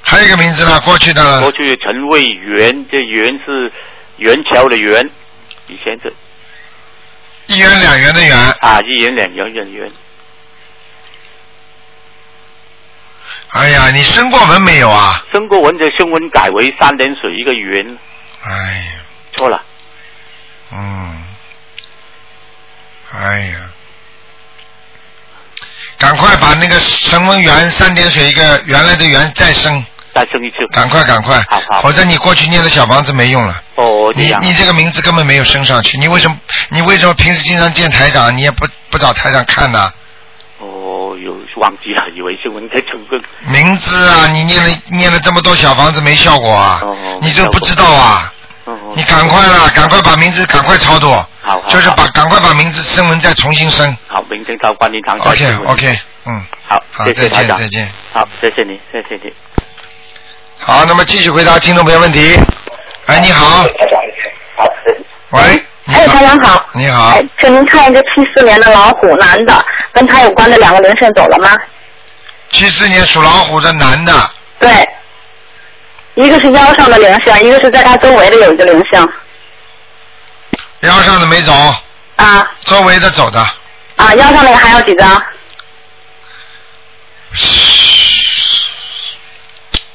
[0.00, 1.42] 还有一个名字呢，过去的。
[1.42, 3.70] 过，去陈魏元，这元是
[4.16, 5.10] 元桥的元，
[5.66, 6.10] 以前是
[7.46, 9.92] 一元两元的元，啊一元两元元元，
[13.50, 15.24] 哎呀，你生过文没有啊？
[15.32, 17.98] 生过文的升文改为三点水一个元，
[18.42, 18.84] 哎呀，
[19.36, 19.62] 错了。
[20.72, 21.24] 嗯，
[23.12, 23.70] 哎呀，
[25.98, 29.84] 赶快把那个神文元三点水一个原来的元再生，
[30.16, 30.66] 再生一次。
[30.72, 33.62] 赶快赶快好好，否则你过去念的小房子没用了。
[33.74, 34.40] 哦，这样。
[34.42, 36.36] 你你这个名字根本没有升上去，你为什么
[36.70, 39.92] 你为什么平时经常见台长，你也不不找台长看呢？
[40.58, 43.22] 哦，有忘记了，以为是文在成分。
[43.52, 48.32] 名字啊，你念了念了这么多小房子没效果啊，哦你这不知道啊？
[48.64, 53.96] 哦，你赶快了，赶快把名字赶快超度，好好就是把赶快把名字声纹再重新升。
[54.08, 57.86] 好，明天到观音堂再 OK 生文 OK，嗯，好，好，谢谢台长再见再。
[57.86, 57.92] 见。
[58.12, 59.32] 好，谢谢你，谢谢你。
[60.58, 62.36] 好，那么继续回答听众朋友问题。
[63.06, 63.64] 哎，你好，
[65.30, 65.40] 喂，
[65.86, 66.66] 哎，台长好。
[66.72, 71.56] 你好哎，，请您看一个七四年的老虎男的，跟他有关的两个灵性走了吗？
[72.50, 74.12] 七四年属老虎的男的，
[74.58, 74.88] 对，
[76.14, 79.08] 一个是腰上的灵性，一个是在他周围的有一个灵性。
[80.80, 81.52] 腰上的没走，
[82.16, 83.38] 啊周围的走的，
[83.96, 85.22] 啊，腰上那个还有几张？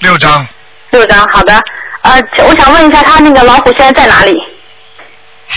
[0.02, 0.46] 六张，
[0.92, 1.60] 六张，好的。
[2.02, 4.36] 呃，我想问一下，他那个老虎现在在哪里？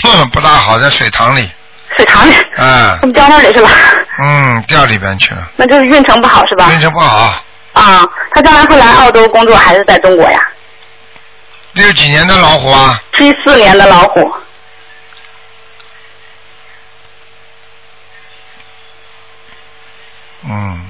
[0.03, 1.49] 哼，不大好，在水塘里，
[1.97, 2.33] 水塘里。
[2.57, 3.69] 嗯我们掉那里是吧？
[4.19, 6.69] 嗯，掉里边去了，那就是运程不好是吧？
[6.71, 7.43] 运程不好。
[7.73, 10.39] 啊，他将来会来澳洲工作还是在中国呀？
[11.73, 14.31] 六几年的老虎啊，七四年的老虎。
[20.47, 20.89] 嗯，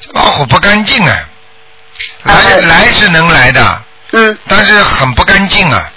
[0.00, 1.28] 这老虎不干净啊，
[2.22, 5.90] 来、啊来是能来的，嗯，但是很不干净啊，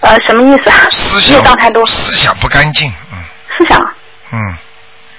[0.00, 0.70] 呃，什么意思？
[0.70, 0.76] 啊？
[0.90, 1.84] 思想太多。
[1.86, 3.18] 思想不干净，嗯。
[3.58, 3.94] 思想。
[4.32, 4.56] 嗯，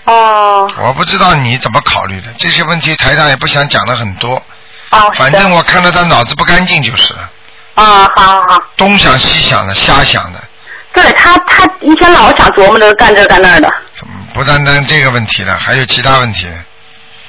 [0.06, 0.72] 哦。
[0.78, 4.36] 我不知道你怎么考虑的，这些问题台上也不想讲的很多，
[4.92, 7.30] 哦，反正我看到他脑子不干净就是了，
[7.76, 10.44] 啊，好好好，东想西想的，瞎想的，
[10.94, 13.68] 对他，他一天老想琢磨着干这干那的。
[14.04, 16.48] 嗯不单单这个问题了，还有其他问题，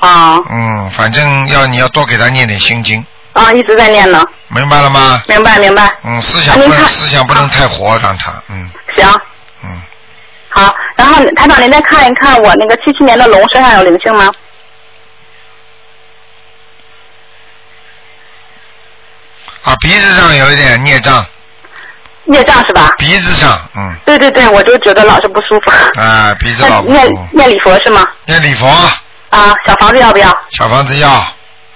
[0.03, 5.23] 啊嗯，反正要你要多给他念点心经，啊，一直在念呢，明白了吗？
[5.29, 9.09] 明白明白，嗯，思想不能啊思想不能太活，让他，嗯行
[9.62, 9.81] 嗯，
[10.49, 10.75] 好。
[10.97, 14.29] 然后台长，您再看一看我那个七七年的龙身上有灵性吗？
[19.62, 21.25] 啊，鼻子上有一点孽障，
[22.25, 22.91] 孽障是吧？
[22.99, 26.01] 鼻子上，嗯，对对对，我就觉得老是不舒服。
[26.01, 28.05] 啊，鼻子老不念舒服， 念礼佛是吗？
[28.27, 28.67] 念礼佛，
[29.33, 30.29] 啊，小房子要不要？
[30.51, 31.09] 小房子要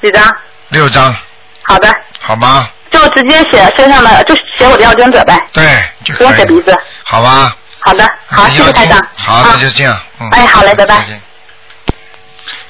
[0.02, 0.22] 几张？
[0.68, 1.14] 六张，
[1.62, 1.88] 好的，
[2.20, 2.68] 好吗？
[2.90, 5.64] 就直接写身上的，就写我的要经者呗，对，
[6.04, 6.76] 就不用写鼻子。
[7.04, 7.56] 好吧？
[7.80, 9.00] 好的，好，谢谢台长。
[9.16, 10.28] 好，啊那就这样，嗯。
[10.32, 11.02] 哎好嘞拜拜。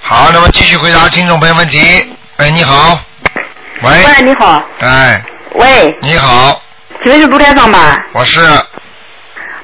[0.01, 1.81] 好，那么继续回答听众朋友问题。
[2.37, 2.99] 哎，你好，
[3.83, 6.63] 喂，喂，你好，哎，喂，你好，
[7.03, 7.97] 请问是卢台长吧？
[8.13, 8.41] 我是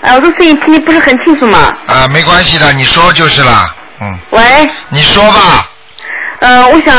[0.03, 1.71] 哎，我这声音听你不是很清楚吗？
[1.87, 4.43] 啊，没关系的，你说就是了，嗯，喂，
[4.89, 5.71] 你说吧，
[6.41, 6.97] 呃，我想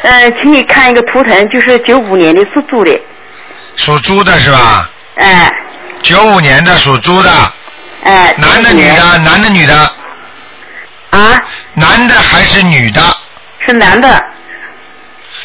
[0.00, 2.98] 呃，请你看一个图腾，就是九五年的属猪的，
[3.76, 4.88] 属猪的是吧？
[5.16, 5.52] 哎、
[6.00, 7.30] 九五年的属猪的，
[8.04, 8.34] 哎。
[8.38, 9.18] 男的女的？
[9.18, 9.74] 男的女的？
[11.10, 11.38] 啊？
[11.74, 13.02] 男的还是女的？
[13.66, 14.24] 是男的。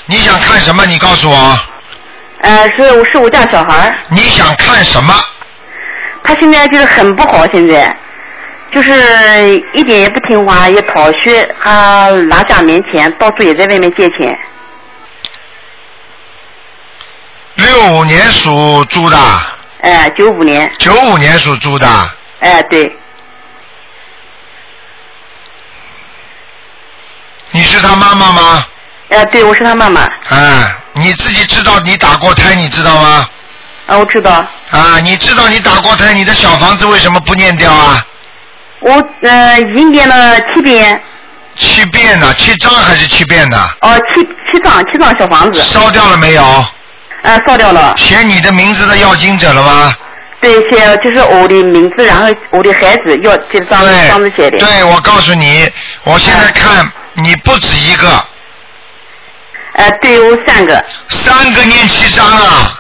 [0.06, 0.86] 你想看什么？
[0.86, 1.60] 你告诉我。
[2.44, 3.94] 呃，是我是我家小孩。
[4.08, 5.14] 你想看什么？
[6.24, 7.94] 他现在就是很不好，现在
[8.74, 8.92] 就是
[9.74, 14.36] 一点也不听话，也逃学，还拿家面钱，到处也在外面借钱。
[17.56, 19.18] 六五年属猪的。
[19.82, 20.72] 哎，九五年。
[20.80, 21.88] 九五年属猪的。
[22.40, 22.92] 哎，对。
[27.52, 28.66] 你是他妈妈吗？
[29.10, 30.02] 哎，对，我是他妈妈。
[30.02, 33.30] 啊，你自己知道你打过胎，你知道吗？
[33.86, 34.32] 啊，我知道。
[34.72, 38.04] 啊，你知道你打过胎，你的小房子为什么不念掉啊？
[38.84, 41.02] 我呃已经念了七遍。
[41.56, 42.34] 七遍呢？
[42.34, 43.70] 七张还是七遍呢？
[43.82, 45.62] 哦，七七张，七张小房子。
[45.62, 46.44] 烧掉了没有？
[46.44, 47.94] 啊，烧掉了。
[47.96, 49.94] 写你的名字的要经者了吗？
[50.42, 54.58] 对，写就是我的名字，然后我的孩子要这张张子写的。
[54.58, 55.72] 对，我告诉你，
[56.04, 58.08] 我现在看你不止一个。
[59.74, 60.84] 呃，对，我三个。
[61.08, 62.80] 三个念七张啊！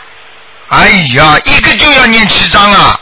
[0.69, 2.99] 哎呀，一个就要念七张啊！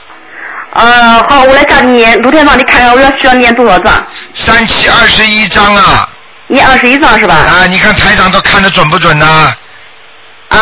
[0.74, 2.18] 呃，好，我来家里念。
[2.22, 4.06] 卢天放，你看看我要需要念多少张？
[4.34, 6.10] 三七二十一张啊！
[6.48, 7.36] 念二十一张是吧？
[7.36, 9.54] 啊，你看台长都看得准不准呢？
[10.48, 10.58] 啊？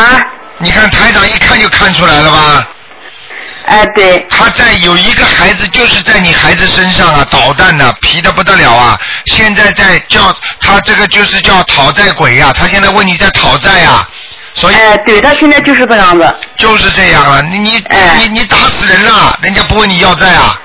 [0.58, 2.68] 你看台长一看就看出来了吧？
[3.66, 4.20] 哎，对。
[4.30, 9.00] 他在有一个孩子，就是在你孩子身上啊，捣蛋呢，皮的不得了啊！
[9.28, 14.08] 现在在叫他这个就是叫讨债鬼呀、他现在问你在讨债呀、
[14.60, 14.76] 所以。
[14.76, 16.36] 哎，对他现在就是这样子。
[16.58, 17.70] 就是这样啊，你你、
[18.18, 20.62] 你你打死人了，人家不问你要债啊？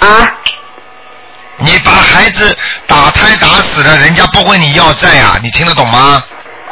[0.00, 0.32] 啊？
[1.58, 5.38] 你把孩子打胎打死了，人家不问你要债啊？
[5.42, 6.22] 你听得懂吗？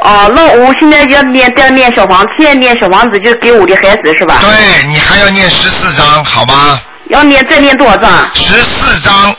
[0.01, 4.41] 哦，那我现在要念再念小房子，现在念小房子就给我的孩子是吧？
[4.43, 6.79] 对你还要念十四章，好吗？
[7.09, 8.11] 要念再念多少章？
[8.35, 9.35] 十四章。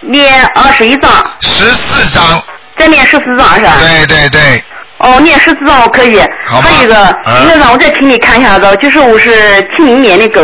[0.00, 1.10] 念二十一张。
[1.40, 2.42] 十四章。
[2.78, 3.76] 再念十四章是吧？
[3.80, 4.64] 对对对。
[4.98, 6.20] 哦，念十四张我可以。
[6.46, 10.40] 好吧还有一个，嗯一个让我再请你看一下子，就是我是七零年的狗，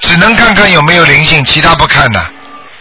[0.00, 2.20] 只能看看有没有灵性，其他不看的。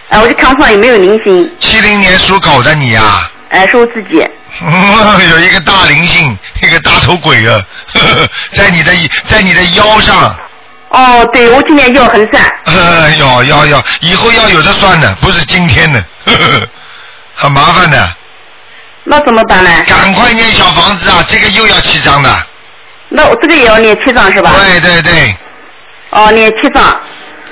[0.10, 4.26] 哎，我就看看有没有灵性，七零年属狗的你啊，哎，是我自己。
[5.32, 7.62] 有一个大灵性，一个大头鬼啊，
[7.94, 8.92] 呵 呵在你的
[9.26, 10.36] 在你的腰上。
[10.90, 12.42] 哦，对，我今年腰很散。
[12.66, 16.68] 呃，要要要，以后要有的算的，不是今天的，呵呵
[17.36, 18.10] 很麻烦的。
[19.06, 19.70] 那怎么办呢？
[19.88, 22.30] 赶快念小房子啊，这个又要七张的。
[23.10, 24.52] 那我这个也要念七张是吧？
[24.58, 25.36] 对对对。
[26.10, 26.84] 哦，念七张。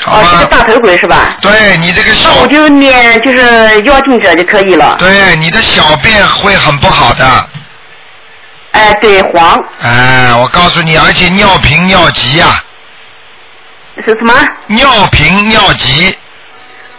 [0.06, 1.30] 哦，这个大头鬼是吧？
[1.42, 4.96] 对你这个小那我就念就是妖精者就可以了。
[4.98, 7.50] 对，你的小便会很不好的。
[8.72, 12.48] 哎，对，黄哎，我告诉你，而且尿频尿急呀、
[14.04, 14.34] 是什么？
[14.66, 16.18] 尿频尿急。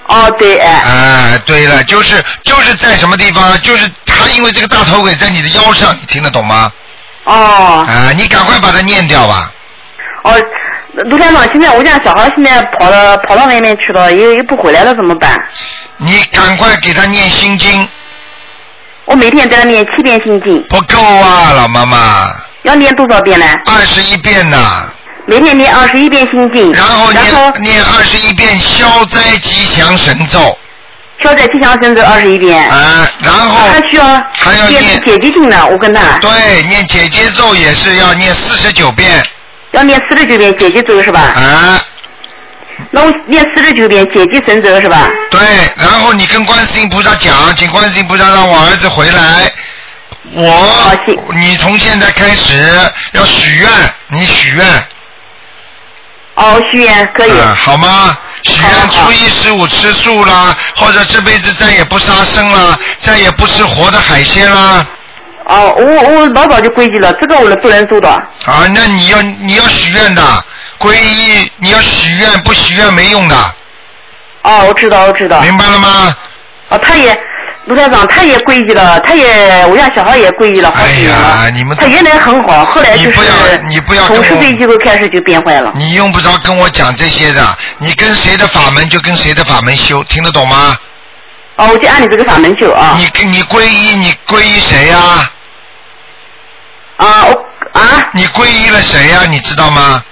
[0.06, 0.82] 哦，对，哎。
[0.86, 3.60] 哎，对了，就是就是在什么地方？
[3.62, 3.90] 就是
[4.24, 6.72] 他因为这个大头鬼在你的腰上，你听得懂吗？
[7.24, 7.84] 哦。
[7.86, 9.52] 啊，你赶快把它念掉吧。
[10.24, 10.34] 哦，
[11.10, 15.38] 卢台长，现在我家小孩现在跑到跑到外面去了，也也不回来了，怎么办？
[15.98, 17.86] 你赶快给他念心经。
[19.04, 20.64] 我每天给他念七遍心经。
[20.68, 22.30] 不够啊，老妈妈。
[22.62, 23.46] 要念多少遍呢？
[23.66, 24.88] 二十一遍呐。
[25.26, 26.72] 每天念二十一遍心经。
[26.72, 30.58] 然后然后念念二十一遍消灾吉祥神咒。
[31.22, 32.62] 消灾吉祥神咒二十一遍。
[32.70, 36.18] 啊，然后他需要还要念姐姐经呢，我跟他。
[36.18, 39.24] 对，念姐姐咒也是要念四十九遍。
[39.72, 41.20] 要念四十九遍姐姐咒是吧？
[41.20, 41.80] 啊。
[42.90, 45.08] 那我念四十九遍姐姐神咒是吧？
[45.30, 45.40] 对，
[45.76, 49.52] 然后你跟观世音菩萨讲，请观世音菩萨让我儿子回来。
[50.32, 50.92] 我，
[51.36, 52.54] 你从现在开始
[53.12, 53.68] 要许愿，
[54.08, 54.66] 你许愿。
[56.34, 57.30] 哦，许愿可以。
[57.30, 58.18] 嗯，好吗？
[58.44, 64.86] 许愿初一十五吃素啦，或者这辈子再也不杀生啦，再也不吃活的海鲜啦。
[65.46, 68.08] 哦，我我老早就规矩了，这个我不能做的。
[68.08, 70.22] 啊，那你要你要许愿的，
[70.78, 73.36] 皈依你要许愿，不许愿没用的。
[74.42, 75.40] 哦，我知道，我知道。
[75.40, 76.16] 明白了吗？
[76.68, 77.18] 哦，他也，
[77.66, 81.16] 卢台长，他也皈依了，他也，我家小孩也皈依了好几年了。
[81.16, 83.20] 哎呀，你们他原来很好，后来就是
[83.68, 85.72] 你不要跟我从十岁之后开始就变坏了。
[85.74, 90.76] 你用不着跟我讲这些的，你跟谁的法门就跟谁的法门修，听得懂吗？
[91.56, 92.96] 哦，我就按你这个法门修啊。
[92.98, 94.98] 你跟你皈依，你皈依谁呀、
[96.98, 97.46] 啊，我
[97.80, 98.10] 啊。
[98.12, 100.04] 你皈依了谁呀、你知道吗？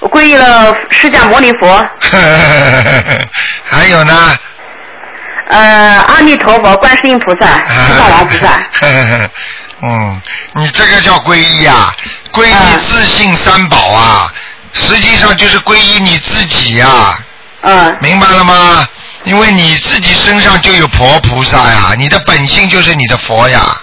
[0.00, 1.82] 我皈依了释迦牟尼佛，
[3.64, 4.36] 还有呢？
[5.52, 8.58] 呃，阿弥陀佛，观世音菩萨，地藏王菩萨。
[9.82, 10.20] 嗯，
[10.54, 11.94] 你这个叫皈依啊，
[12.32, 12.52] 皈依
[12.86, 14.32] 自信三宝啊，
[14.72, 17.18] 实际上就是皈依你自己呀、
[17.62, 18.88] 嗯明白了吗？
[19.24, 23.76] 因为你自己身上就有佛菩萨呀，你的本性就是你的佛呀。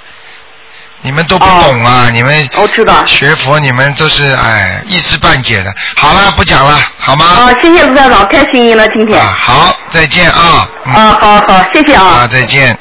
[1.02, 2.10] 你们都不懂啊！
[2.12, 3.06] 你们我知道。
[3.06, 5.74] 学佛，你们都是哎一知半解的。
[5.96, 7.26] 好了，不讲了，好吗？
[7.26, 9.20] 啊，谢谢卢站长，太幸运了今天。
[9.20, 10.70] 啊，好，再见啊！
[10.86, 12.04] 嗯、啊，好好，谢谢啊。
[12.04, 12.78] 啊，再见。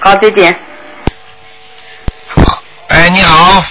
[0.00, 0.54] 好，再见。
[2.88, 3.64] 哎，你好，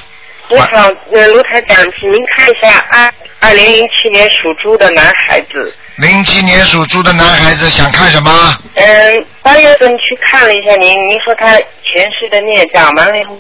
[0.50, 8.58] 你好，呃，卢台长，请您看一下二二零零七年属猪的男孩子，零七年属猪的男孩子想看什么？
[8.74, 13.40] 嗯，八月份去看了一下您，您说他前世的孽障，完了以后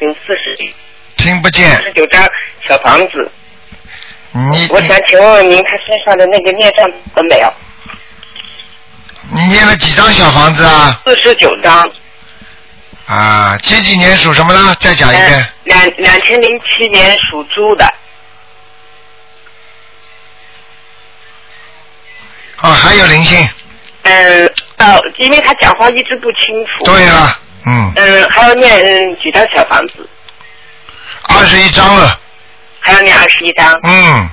[0.00, 0.56] 有四十
[1.16, 1.82] 听不见四。
[1.84, 2.24] 十九张
[2.68, 3.30] 小房子，
[4.52, 7.52] 你我想请问问您，他身上的那个孽障了没有？
[9.30, 11.02] 你念了几张小房子啊？
[11.04, 11.90] 四十九张，
[13.06, 14.74] 啊，几几年属什么呢？
[14.80, 15.46] 再讲一遍。
[15.64, 17.84] 两两千零七年属猪的，
[22.62, 23.46] 哦，还有灵性。
[24.04, 26.84] 嗯，呃，因为他讲话一直不清楚。
[26.84, 27.38] 对了，
[27.68, 30.08] 嗯，嗯，还要念嗯几张小房子，
[31.28, 32.18] 二十一张了。
[32.80, 33.78] 还要念二十一张。
[33.82, 34.30] 嗯，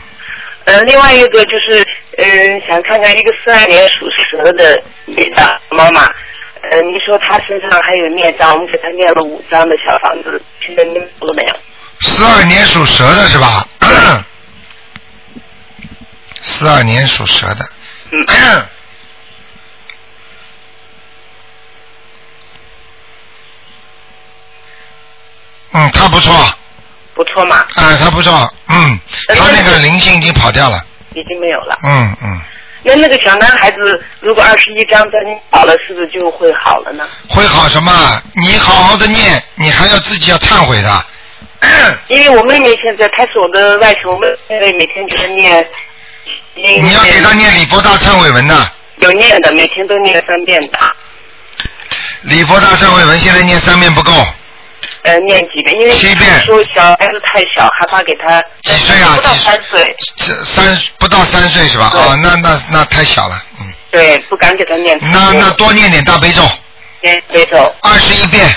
[0.63, 1.85] 呃，另外一个就是，
[2.17, 6.05] 嗯，想看看一个四二年属蛇的女的妈妈，
[6.71, 11.55] 呃，您说她身上还有孽障，我们给她念了五张的小房子，现在念了没有？
[11.99, 13.67] 四二年属蛇的是吧？
[16.41, 17.65] 四二年属蛇的。
[18.11, 18.65] 嗯。
[25.75, 26.33] 嗯，他不错，
[27.13, 28.99] 不错嘛，啊，他不错，嗯，
[29.35, 31.75] 他那个灵性已经跑掉了，已经没有了。
[31.83, 32.41] 嗯嗯，
[32.83, 33.77] 那那个小男孩子，
[34.21, 37.05] 如果二十一张再念好了，是不是就会好了呢？
[37.27, 37.91] 会好什么？
[38.35, 41.05] 你好好的念，你还要自己要忏悔的。
[42.07, 45.67] 因为我妹妹现在，她是我的外甥，我妹妹每天给她念，
[46.53, 48.69] 你要给他念礼佛大忏悔文呢，
[48.99, 50.79] 有念的，每天都念三遍的。
[52.21, 54.11] 礼佛大忏悔文现在念三遍不够，
[55.05, 59.95] 呃，念几遍，因为七遍说小孩子太小，害怕给他几岁啊不到几三岁，
[60.43, 61.89] 三不到三岁是吧？
[61.91, 64.97] 对哦，那那那太小了，嗯，对，不敢给他念。
[65.01, 66.41] 那那多念点大悲咒，
[67.01, 68.51] 念悲咒二十一遍，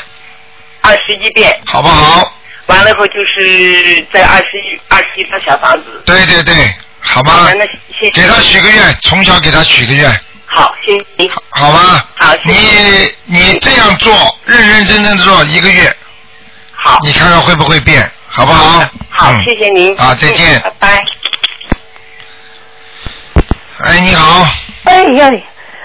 [0.80, 2.32] 二十一遍，好不好？
[2.64, 6.03] 完了以后就是在二十一二十一套小房子。
[6.07, 6.55] 对对对，
[7.01, 7.53] 好吗好？
[7.55, 8.11] 那谢谢。
[8.11, 10.11] 给他许个愿，从小给他许个愿，
[10.46, 11.30] 好，谢谢您。
[11.51, 12.09] 好吧？
[12.16, 13.14] 好，谢谢。
[13.26, 15.94] 你你这样做，认认真真的做一个月，
[16.89, 18.82] 好，你看看会不会变，好不好？
[19.11, 19.43] 好，嗯。
[19.45, 19.95] 谢谢您。
[19.99, 20.59] 啊再见。
[20.59, 21.05] 嗯拜拜。
[23.84, 24.47] 哎，你好，
[24.84, 25.28] 哎呀，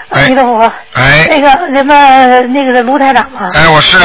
[0.08, 0.28] 哎。
[0.28, 1.26] 你等我，哎。
[1.28, 3.98] 那个什么那个卢台长啊，哎，我是，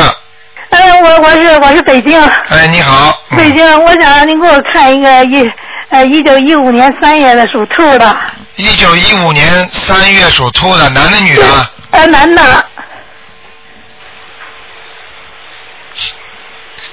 [0.71, 3.37] 哎，我我是我是北京，哎，你好，嗯。
[3.37, 5.51] 北京，我想让您给我看一个一
[5.89, 8.17] 呃一九一五年三月的属兔的，
[8.57, 11.43] 一九一五年三月属兔的，男的女的？
[11.91, 12.65] 呃男的，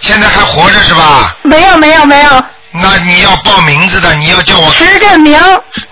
[0.00, 1.36] 现在还活着是吧？
[1.42, 4.72] 没有没有没有，那你要报名字的，你要叫我。
[4.74, 5.38] 石振明。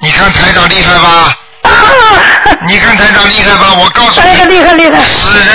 [0.01, 1.37] 你看台长厉害吧？
[1.63, 1.71] 啊
[2.67, 3.75] 你看台长厉害吧？
[3.79, 4.27] 我告诉你。
[4.29, 5.49] 哎呀厉害厉害死人！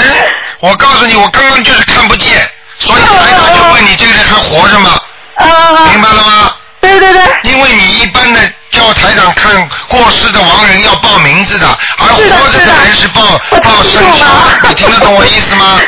[0.60, 5.00] 我告诉你，我刚刚就是看不见，所以台长就问你这个人还活着吗？
[5.36, 5.86] 啊。
[5.92, 6.52] 明白了吗？
[6.82, 7.22] 对对对。
[7.44, 8.40] 因为你一般的
[8.72, 11.68] 叫台长看过世的亡人要报名字的，
[12.00, 13.22] 而活着的人是报
[13.64, 14.26] 报生肖，
[14.68, 15.80] 你听得懂我意思吗？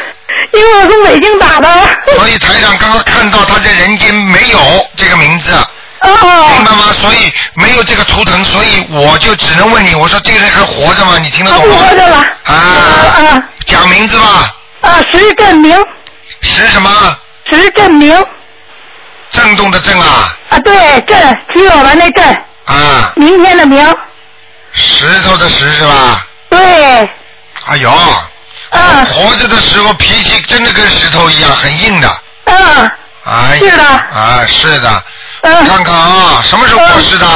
[0.53, 1.67] 因为我从北京打的。
[2.15, 4.59] 所以台长刚刚看到他在人间没有
[4.95, 5.51] 这个名字。
[6.01, 6.47] 哦。
[6.55, 6.93] 明白吗？
[6.99, 11.17] 所以没有这个图腾，所以我就只能问你，我说这个人还活着吗？
[11.19, 11.75] 你听得懂吗？
[11.75, 12.17] 活着了。
[12.45, 13.43] 啊啊。
[13.65, 14.55] 讲名字吧。
[14.81, 15.77] 啊，石振明。
[16.41, 17.17] 石什么？
[17.51, 18.25] 石振明。
[19.31, 21.17] 震动的震啊啊，对，震，
[21.53, 22.25] 提手完那振，
[22.65, 23.95] 啊，明天的明。
[24.73, 26.25] 石头的石是吧？
[26.49, 26.59] 对。
[27.67, 27.89] 哎呦。
[28.71, 29.05] 啊。
[29.05, 32.21] 活着的时候脾气真的跟石头一样，很硬的。
[32.45, 32.91] 嗯。
[33.23, 33.59] 哎。
[33.59, 35.03] 是的啊，是的。
[35.41, 35.65] 嗯。
[35.65, 37.27] 看看啊，什么时候过世的？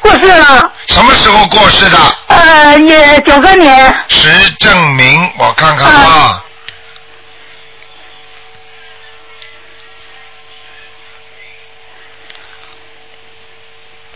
[0.00, 0.72] 过世了。
[0.88, 1.98] 什么时候过世的？
[2.26, 3.94] 呃，也九三年。
[4.08, 6.44] 石正明，我看看啊。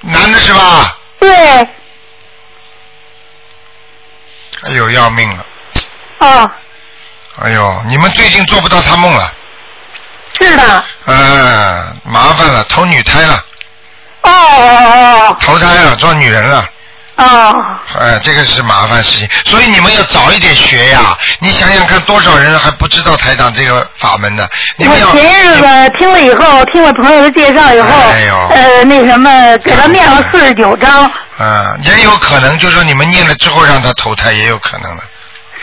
[0.01, 0.99] 男的是吧？
[1.19, 1.31] 对。
[4.63, 5.45] 哎呦，要命了！
[6.19, 6.51] 哦，
[7.43, 9.33] 哎呦，你们最近做不到他梦了。
[10.41, 10.85] 是的。
[11.07, 13.45] 嗯，麻烦了，投女胎了，
[14.23, 16.69] 哦哦哦投胎了，做女人了。
[17.17, 17.55] 哦，
[17.99, 21.17] 哎，这个是麻烦事情，所以你们要早一点学呀。
[21.39, 24.47] 你想想看，多少人还不知道台长这个法门呢？
[24.77, 25.65] 你们要我前日子
[25.99, 31.11] 听了以后，听了朋友的介绍以后，哎呦呃，那什么，给他念了四十九章。
[31.39, 35.03] 啊，也有可能，就是说你们念了之后让他投胎，也有可能的。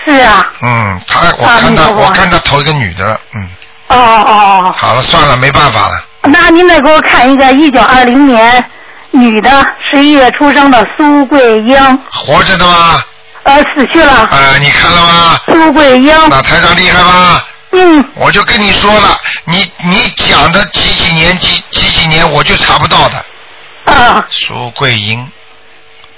[0.05, 3.49] 是啊，嗯，他我看他啊你说吧我看到投一个女的了，嗯，
[3.87, 6.03] 哦哦哦，好了，算了，没办法了。
[6.23, 8.63] 那您再给我看一个一九二零年
[9.11, 9.49] 女的，
[9.91, 13.03] 十一月出生的苏桂英，活着的吗？
[13.43, 14.27] 呃，死去了。
[14.31, 15.39] 呃，你看了吗？
[15.45, 16.15] 苏桂英。
[16.29, 17.45] 那台长厉害吧？
[17.71, 18.03] 嗯。
[18.15, 23.93] 我就跟你说了，你你讲的几几年几几几年，我就查不到的。
[23.93, 24.25] 啊。
[24.29, 25.29] 苏桂英，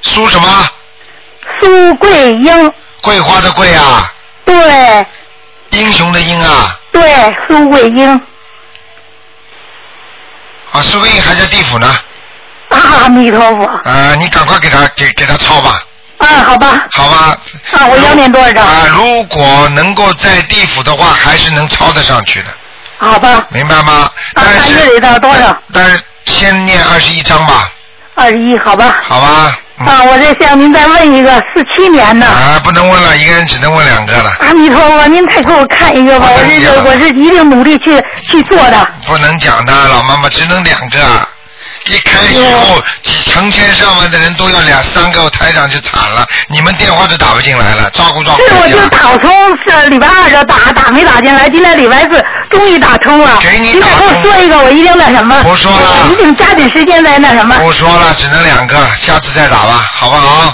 [0.01, 0.47] 苏什么？
[1.61, 2.73] 苏桂英。
[3.05, 4.11] 桂花的桂啊，
[4.45, 5.05] 对
[5.69, 8.11] 英雄的英啊，对，苏桂英。
[10.71, 11.87] 啊，苏桂英还在地府呢。
[12.69, 13.63] 啊，阿弥陀佛。
[13.87, 15.83] 啊，你赶快给他给给他抄吧。
[16.17, 16.87] 啊，好吧。
[16.91, 17.37] 好吧。
[17.73, 18.65] 啊，我要念多少张？
[18.65, 22.47] 啊，如果能够在地府的话，还是能抄得上去的，
[22.97, 23.45] 好吧。
[23.49, 24.09] 明白吗？
[24.33, 25.55] 啊，看这里的多少？
[25.71, 27.71] 但是先念二十一章吧，
[28.15, 28.97] 二十一，好吧。
[29.03, 29.55] 好吧？
[29.77, 32.25] 啊，我再向您再问一个，四七年的。
[32.25, 38.87] 啊，不能问了，一个人只能问两个了，阿弥陀佛，您再给我看一个吧，我这个我是一定努力去去做的。
[39.05, 40.97] 不能讲的，老妈妈只能两个。
[41.87, 53.39] 一开始以后，几成千上万的人都要两三个，台长就惨了，你们电话都打不进来了，照顾照顾是，我就打通是礼拜二就打打没打进来，今天礼拜四终于打通了。
[53.39, 55.43] 给你您再给我说一个，我一定那什么。
[55.43, 57.55] 不说了我一定加紧时间再那什么。
[57.59, 60.53] 不说了，只能两个，下次再打吧，好不好？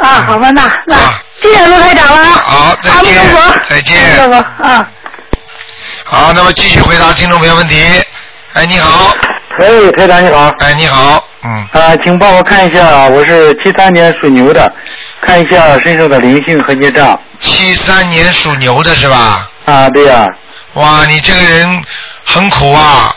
[0.00, 0.96] 啊，好吧，那那
[1.40, 2.24] 谢谢陆台长了。
[2.24, 3.96] 好，再见陀佛，再见。
[4.64, 4.86] 啊。
[6.04, 7.80] 好，那么继续回答听众朋友问题。
[8.54, 9.14] 哎，你好。
[9.58, 10.48] 哎，台长你好。
[10.60, 11.22] 哎，你好。
[11.42, 11.50] 嗯。
[11.72, 14.72] 啊，请帮我看一下，我是七三年属牛的，
[15.20, 17.18] 看一下身上的灵性和孽障。
[17.38, 19.50] 七三年属牛的是吧？
[19.66, 20.26] 啊，对呀、
[20.74, 21.84] 哇，你这个人
[22.24, 23.14] 很苦啊，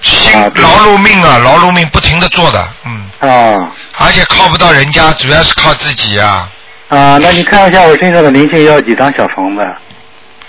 [0.00, 3.08] 辛劳碌命啊，劳碌命不停的做的，嗯。
[3.20, 3.70] 啊。
[3.98, 6.48] 而且靠不到人家，主要是靠自己啊。
[6.88, 9.62] 啊，那你看一下我身上的灵性要几张小房子？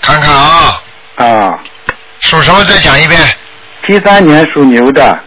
[0.01, 0.81] 看看啊。
[1.15, 1.59] 啊。
[2.21, 2.63] 属什么？
[2.65, 3.19] 再讲一遍。
[3.89, 5.19] 七三年属牛的。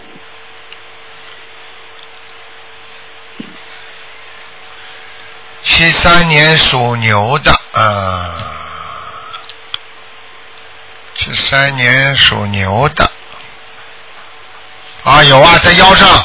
[5.64, 8.36] 七三年属牛的，啊，
[11.16, 13.10] 七三年属牛的，
[15.02, 16.24] 啊，有啊，在腰上。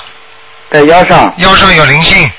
[0.69, 1.33] 在腰上。
[1.37, 2.31] 腰上有灵性。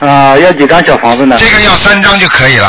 [0.00, 1.36] 啊，要几张小房子呢？
[1.38, 2.68] 这个要三张就可以了。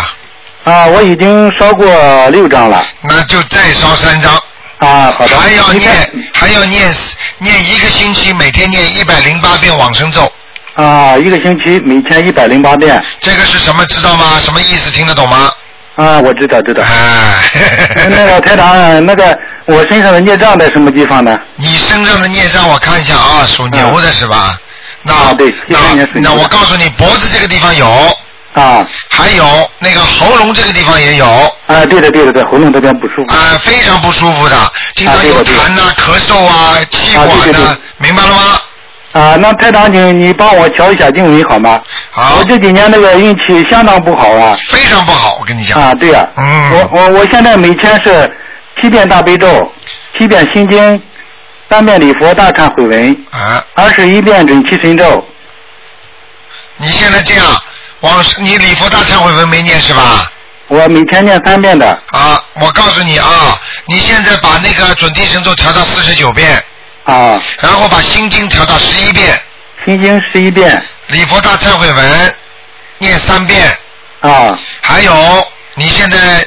[0.65, 2.85] 啊，我已经烧过六张了。
[3.01, 4.39] 那就再烧三张。
[4.79, 5.37] 啊，好的。
[5.37, 5.89] 还要念，
[6.33, 6.93] 还要念
[7.37, 10.31] 念一个星期，每天念一百零八遍往生咒。
[10.75, 13.03] 啊，一个星期每天一百零八遍。
[13.19, 13.85] 这个是什么？
[13.87, 14.39] 知道吗？
[14.39, 14.89] 什么意思？
[14.91, 15.51] 听得懂吗？
[15.95, 16.81] 啊，我知道知道。
[16.81, 17.35] 啊，
[18.09, 21.37] 那个台长，那个我身上的孽障在什么地方呢？
[21.57, 24.57] 你身上的孽障我看一下啊，属牛的是吧？
[25.03, 25.77] 那、啊，对，那
[26.13, 27.85] 那我告诉你，脖子这个地方有。
[28.53, 28.85] 啊。
[29.09, 29.43] 还有
[29.79, 31.25] 那个喉咙这个地方也有。
[31.67, 33.33] 啊，对的对的对，喉咙这边不舒服。
[33.33, 34.55] 啊，非常不舒服的，
[34.95, 38.59] 经常有痰呐、咳嗽啊、气管呐、啊对对对明白了吗？
[39.11, 41.79] 啊，那太长，你你帮我调一下经文好吗？
[42.11, 42.35] 好。
[42.37, 44.57] 我这几年那个运气相当不好啊。
[44.69, 45.81] 非常不好，我跟你讲。
[45.81, 46.71] 啊，对呀、嗯。
[46.73, 48.31] 我我我现在每天是
[48.81, 49.71] 七遍大悲咒，
[50.17, 51.01] 七遍心经，
[51.69, 55.23] 三遍礼佛大忏悔文，啊，二十一遍准提神咒。
[56.77, 57.45] 你现在这样，
[58.01, 60.31] 往你礼佛大忏悔文没念是吧？
[60.67, 61.87] 我每天念三遍的。
[62.11, 66.63] 啊，我告诉你啊，你现在把那个准提神咒调到四十九遍。
[67.05, 67.41] 啊。
[67.59, 69.41] 然后把心经调到十一遍。
[69.83, 70.81] 心经十一遍。
[71.07, 72.35] 礼佛大忏悔文
[72.99, 73.75] 念三遍。
[74.21, 74.57] 啊。
[74.81, 76.45] 还有，你现在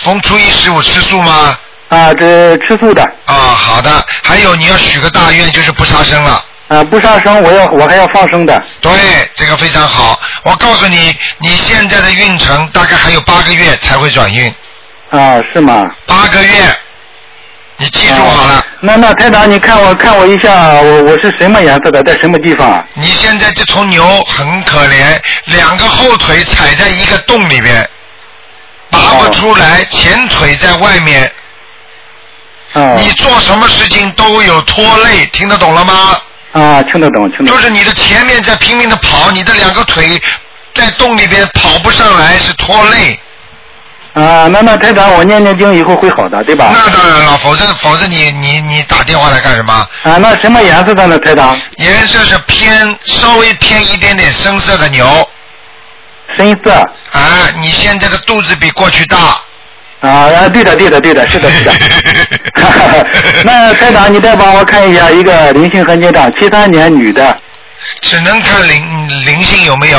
[0.00, 1.58] 逢初一十五吃素吗？
[1.90, 3.02] 啊，这吃素的。
[3.26, 4.04] 啊，好的。
[4.22, 6.42] 还有，你要许个大愿，就是不杀生了。
[6.68, 8.62] 啊，不杀生，我要我还要放生的。
[8.82, 8.92] 对，
[9.34, 10.20] 这个非常好。
[10.42, 14.54] 我告诉你，你现在的运程大概还有八个月才会转运。
[15.10, 15.90] 啊，是吗？
[16.04, 16.52] 八个月，
[17.78, 18.62] 你记住好了。
[18.80, 22.84] 那那台长，你看我看我一下，我我是什么颜色的，在什么地方啊？
[22.92, 27.88] 你现在这头牛很可怜，两个后腿踩在一个洞里边，
[28.90, 31.32] 拔不出来，前腿在外面。
[32.74, 32.92] 啊。
[32.94, 36.20] 你做什么事情都有拖累，听得懂了吗？
[36.52, 37.46] 啊，听得懂，听得懂。
[37.46, 40.20] 就是你的前面在拼命的跑，你的两个腿
[40.74, 43.18] 在洞里边跑不上来，是拖累。
[44.14, 46.72] 啊，那那台长，我念念经以后会好的，对吧？
[46.72, 49.72] 那当然了，否则否则你你你打电话来干什么？
[50.02, 51.56] 啊，那什么颜色的呢，台长？
[51.76, 55.28] 颜色是偏稍微偏一点点深色的牛。
[56.36, 56.72] 深色。
[57.12, 57.20] 啊，
[57.60, 59.38] 你现在的肚子比过去大。
[60.00, 61.72] 啊啊，对的对的对的，是的是的。
[63.44, 67.36] 那台长，你再帮我看一下一个灵性和孽障，七三年女的。
[68.00, 69.98] 只能看灵灵性有没有。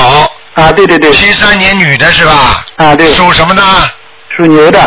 [0.54, 1.12] 啊，对对对。
[1.12, 2.66] 七三年女的是吧？
[2.78, 3.14] 啊，对。
[3.14, 3.62] 属什么的？
[4.38, 4.80] 属牛的。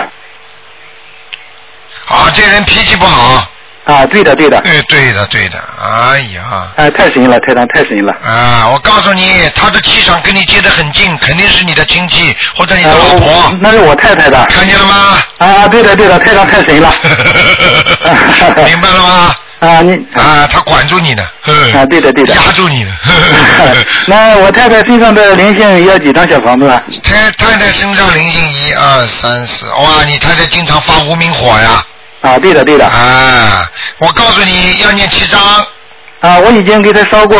[2.06, 3.46] 啊，这人脾气不好。
[3.84, 4.60] 啊，对的对的。
[4.60, 6.68] 对对的对的，哎呀。
[6.76, 8.14] 哎，太神了，太长太神了。
[8.24, 13.52] 啊，我告诉你，他的气场跟你接得很近，肯定是你的亲戚或者你的老婆。
[13.60, 14.44] 那是我太太的。
[14.46, 15.18] 看见了吗？
[15.38, 16.92] 啊，对的对的，太长太神了。
[18.64, 19.34] 明白了吗？
[19.58, 21.22] 啊，你啊，他管住你呢。
[21.74, 22.34] 啊，对的对的。
[22.34, 22.90] 压住你呢。
[24.06, 26.80] 那我太太身上的灵性要几张小房子啊？
[27.02, 31.84] 太太太身上灵性一二三四，哇，你太太经常发无名火呀。
[32.22, 32.86] 啊，对的对的。
[32.86, 35.40] 啊，我告诉你要念七张。
[36.20, 37.36] 啊，我已经给他烧过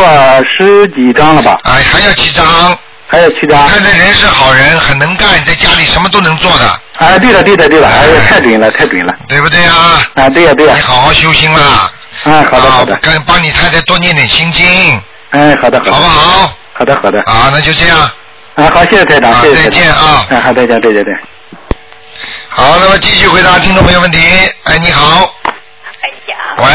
[0.57, 1.57] 十几张了吧？
[1.63, 2.77] 啊，还要七张。
[3.07, 3.65] 还有七张。
[3.67, 6.65] 看这人是好人，很能干，在家里什么都能做的。
[6.97, 9.13] 啊，对的对的对的，哎呀，太准了太准了。
[9.27, 10.01] 对不对啊？
[10.15, 10.73] 啊，对呀对呀。
[10.75, 11.89] 你好好修心啦。
[12.25, 12.95] 啊，好的好的。
[12.97, 15.01] 跟帮你太太多念点心经。
[15.29, 15.91] 哎，好的好的。
[15.93, 16.57] 好不好？
[16.73, 17.21] 好的好的。
[17.21, 17.97] 啊，那就这样。
[18.55, 19.63] 啊，好，谢谢台长，谢谢。
[19.63, 20.27] 再见啊。
[20.29, 21.13] 啊，好，再见，再见，再见。
[22.49, 24.19] 好，那么继续回答听众朋友问题。
[24.65, 25.33] 哎，你好。
[25.43, 26.65] 哎呀喂。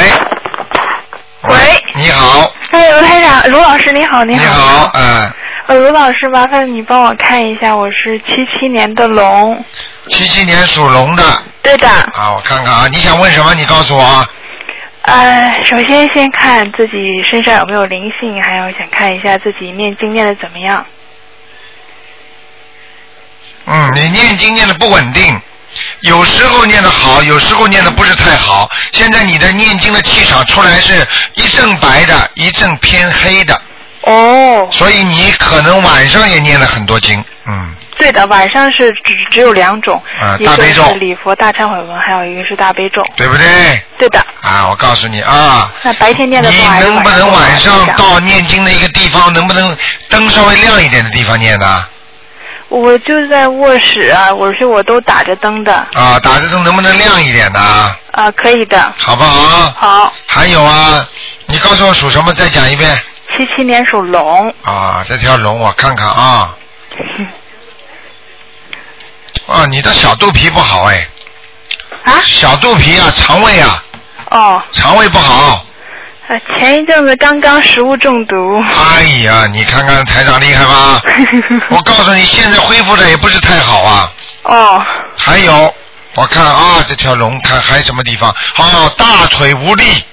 [1.51, 1.85] 喂。
[1.95, 2.53] 你好。
[2.71, 4.43] 哎，卢台长，卢老师你好，你好。
[4.43, 5.33] 你好，嗯。
[5.67, 8.27] 呃，卢老师，麻烦你帮我看一下，我是七
[8.59, 9.65] 七年的龙。
[10.09, 11.23] 七七年属龙的。
[11.63, 11.89] 对的。
[11.89, 13.55] 啊，我看看啊，你想问什么？
[13.55, 14.29] 你告诉我啊。
[15.03, 20.85] 呃，首先先看自己身上有没有灵性，还有想看一下自己念经念的怎么样。
[23.65, 25.41] 嗯，你念经念的不稳定，
[26.01, 28.69] 有时候念的好，有时候念的不是太好。
[28.93, 33.61] 现在你的念经的气场出来是一阵白的，一阵偏黑的。
[34.03, 34.69] 哦。
[34.71, 37.75] 所以你可能晚上也念了很多经，嗯。
[37.99, 43.03] 对的，晚上是只只有两种，啊，一大悲咒个是礼佛大忏悔文，还有一个是大悲咒。
[43.17, 43.45] 对不对？
[43.99, 44.21] 对的。
[44.41, 49.77] 啊，我告诉你啊，那白天念的你多还是能不能晚上到念经的一个地方，能不能
[50.09, 51.85] 灯稍微亮一点的地方念呢？
[52.69, 55.73] 我就在卧室啊，我是我都打着灯的。
[55.95, 57.61] 啊，打着灯能不能亮一点呢？
[58.13, 58.93] 啊，可以的。
[58.97, 59.73] 好不好？
[59.79, 60.13] 好。
[60.27, 61.05] 还有啊，
[61.47, 62.33] 你告诉我属什么？
[62.35, 62.91] 再讲一遍。
[63.37, 64.53] 七七年属龙。
[64.65, 66.55] 啊，这条龙我看看啊。
[69.49, 71.09] 啊，你的小肚皮不好哎。
[72.05, 72.21] 啊？
[72.23, 73.83] 小肚皮啊，肠胃啊，
[74.31, 74.63] 哦。
[74.73, 75.65] 肠胃不好。
[76.29, 78.37] 呃，前一阵子刚刚食物中毒。
[78.95, 81.01] 哎呀，你看看台长厉害吧？
[81.71, 84.13] 我告诉你，现在恢复的也不是太好啊。
[84.43, 84.85] 哦。
[85.17, 85.75] 还有，
[86.15, 88.31] 我看啊，这条龙看还有什么地方？
[88.57, 90.05] 哦，大腿无力，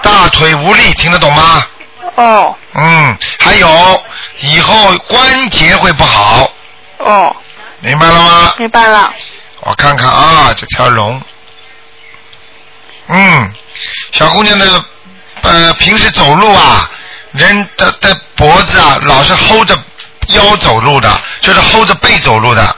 [0.00, 1.66] 大腿无力，听得懂吗？
[2.14, 2.54] 哦。
[2.74, 4.04] 嗯，还有
[4.40, 6.48] 以后关节会不好，
[6.98, 7.34] 哦，
[7.80, 8.54] 明白了吗？
[8.58, 9.12] 明白了。
[9.62, 11.20] 我看看啊，这条龙，
[13.08, 13.52] 嗯，
[14.12, 14.66] 小姑娘的
[15.42, 16.90] 呃平时走路啊，
[17.32, 19.76] 人的的脖子啊老是 hold 着
[20.28, 21.08] 腰走路的，
[21.40, 22.76] 就是 hold 着背走路的，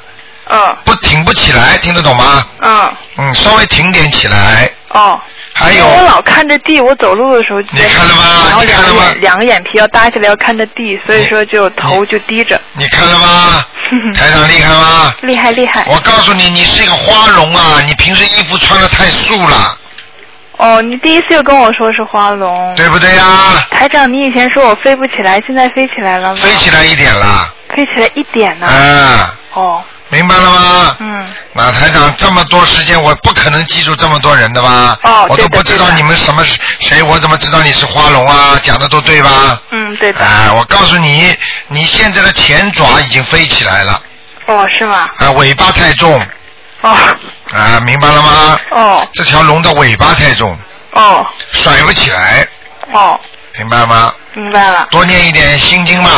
[0.50, 0.76] 嗯。
[0.84, 2.46] 不挺不起来，听得懂吗？
[2.60, 2.92] 嗯。
[3.16, 4.70] 嗯，稍微挺点起来。
[4.90, 5.20] 哦。
[5.54, 7.68] 还有我老看着地，我走路的时候就。
[7.72, 8.22] 你看了吗？
[8.48, 12.60] 然后两你看了吗两个眼皮要搭起来，要看着地，所以说就头就低着。
[12.74, 13.64] 你看了吗？
[14.14, 15.14] 台长厉害吗？
[15.22, 15.84] 厉害厉害。
[15.88, 17.80] 我告诉你，你是一个花容啊！
[17.86, 19.77] 你平时衣服穿的太素了，
[20.58, 22.74] 哦，你第一次就跟我说是花龙。
[22.74, 23.24] 对不对呀？
[23.70, 26.40] 台长，你以前说我飞不起来，现在飞起来了吗？
[26.42, 28.66] 飞起来一点了，飞起来一点呢。
[28.68, 29.82] 嗯，哦。
[30.10, 30.96] 明白了吗？
[31.00, 31.28] 嗯。
[31.52, 34.98] 那台长这么多时间，我不可能记住这么多人的吧？
[35.02, 36.42] 哦我都不知道你们什么
[36.80, 38.58] 谁，我怎么知道你是花龙啊？
[38.62, 39.60] 讲的都对吧？
[39.70, 40.18] 嗯，对的。
[40.24, 41.36] 哎，我告诉你，
[41.68, 44.02] 你现在的前爪已经飞起来了，
[44.46, 45.08] 哦，是吗？
[45.18, 46.20] 啊，尾巴太重。
[46.80, 46.96] 哦。
[47.52, 48.60] 啊，明白了吗？
[48.70, 49.08] 哦。
[49.12, 50.56] 这条龙的尾巴太重，
[50.92, 52.46] 哦甩不起来，
[52.92, 53.18] 哦，
[53.58, 54.14] 明白吗？
[54.34, 54.86] 明白了。
[54.90, 56.10] 多念一点心经嘛。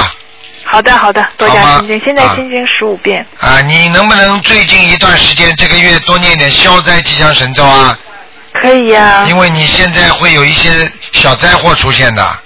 [0.64, 3.26] 好的好的，多加心经，现在啊心经十五遍。
[3.40, 7.98] 啊，你能不能最近一段时间，这个月多念点消灾吉祥神咒啊？
[8.52, 10.70] 可以呀、因为你现在会有一些
[11.12, 12.38] 小灾祸出现的，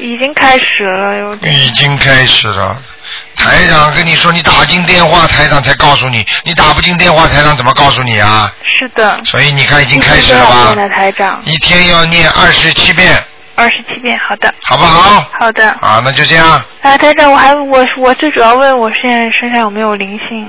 [0.00, 1.52] 已经开始了，有点。
[1.52, 2.80] 已经开始了。
[3.36, 8.52] 台长跟你说，你打进电话，台长才告诉你；你打不进电话，台长怎么告诉你啊？
[8.78, 9.20] 是的。
[9.24, 10.76] 所以你看，已经开始了吧
[11.44, 13.22] 一天要念二十七遍，
[13.54, 14.54] 二十七遍，好的。
[14.62, 15.24] 好不好？
[15.38, 15.70] 好的。
[15.80, 16.48] 啊，那就这样。
[16.82, 20.48] 啊，台长，我还我我最主要问我现在身上有没有灵性？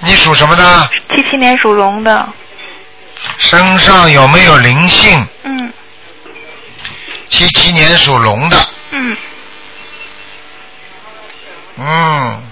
[0.00, 0.90] 你属什么的？
[1.14, 2.28] 七七年属龙的。
[3.38, 5.26] 身上有没有灵性？
[5.44, 5.72] 嗯
[7.28, 8.56] 七七年属龙的，
[8.92, 9.16] 嗯，
[11.78, 12.42] 嗯，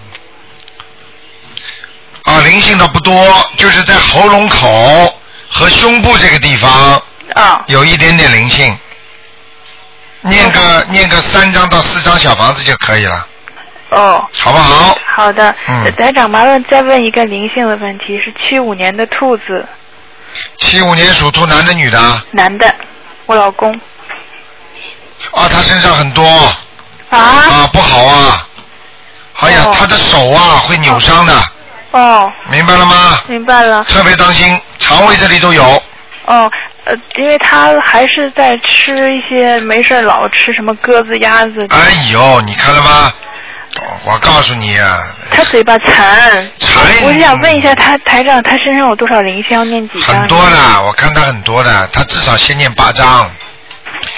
[2.25, 7.03] 啊，灵性的不多，就是在喉咙口和胸部这个地方
[7.35, 8.77] 啊，有一点点灵性。
[10.27, 13.29] 念个念个三张到四张小房子就可以了，
[13.91, 14.97] 哦，好不好？
[15.14, 15.55] 好的。
[15.68, 19.68] 嗯台长，麻烦再问一个灵性的问题，是七五年的兔子，
[20.57, 22.25] 七五年属兔，男的女的啊？
[22.31, 22.75] 男的，
[23.27, 23.70] 我老公。
[25.33, 26.27] 啊，他身上很多
[27.11, 28.43] 啊啊，不好啊！
[29.41, 31.35] 哎呀，他的手啊会扭伤的，
[31.91, 33.20] 哦，明白了吗？
[33.26, 33.85] 明白了。
[33.85, 35.62] 特别当心，肠胃这里都有。
[36.26, 36.51] 哦，
[36.85, 43.12] 呃，因为他还是在吃一些没事儿老吃什么鸽子、鸭子，哎呦，你看了吗？
[43.80, 45.93] 哦我告诉你啊，他嘴巴馋。
[46.61, 49.57] 馋我是想问一下他台长，他身上有多少灵性？
[49.59, 50.14] 要念几张？
[50.14, 53.28] 很多的，我看他很多的，他至少先念八张。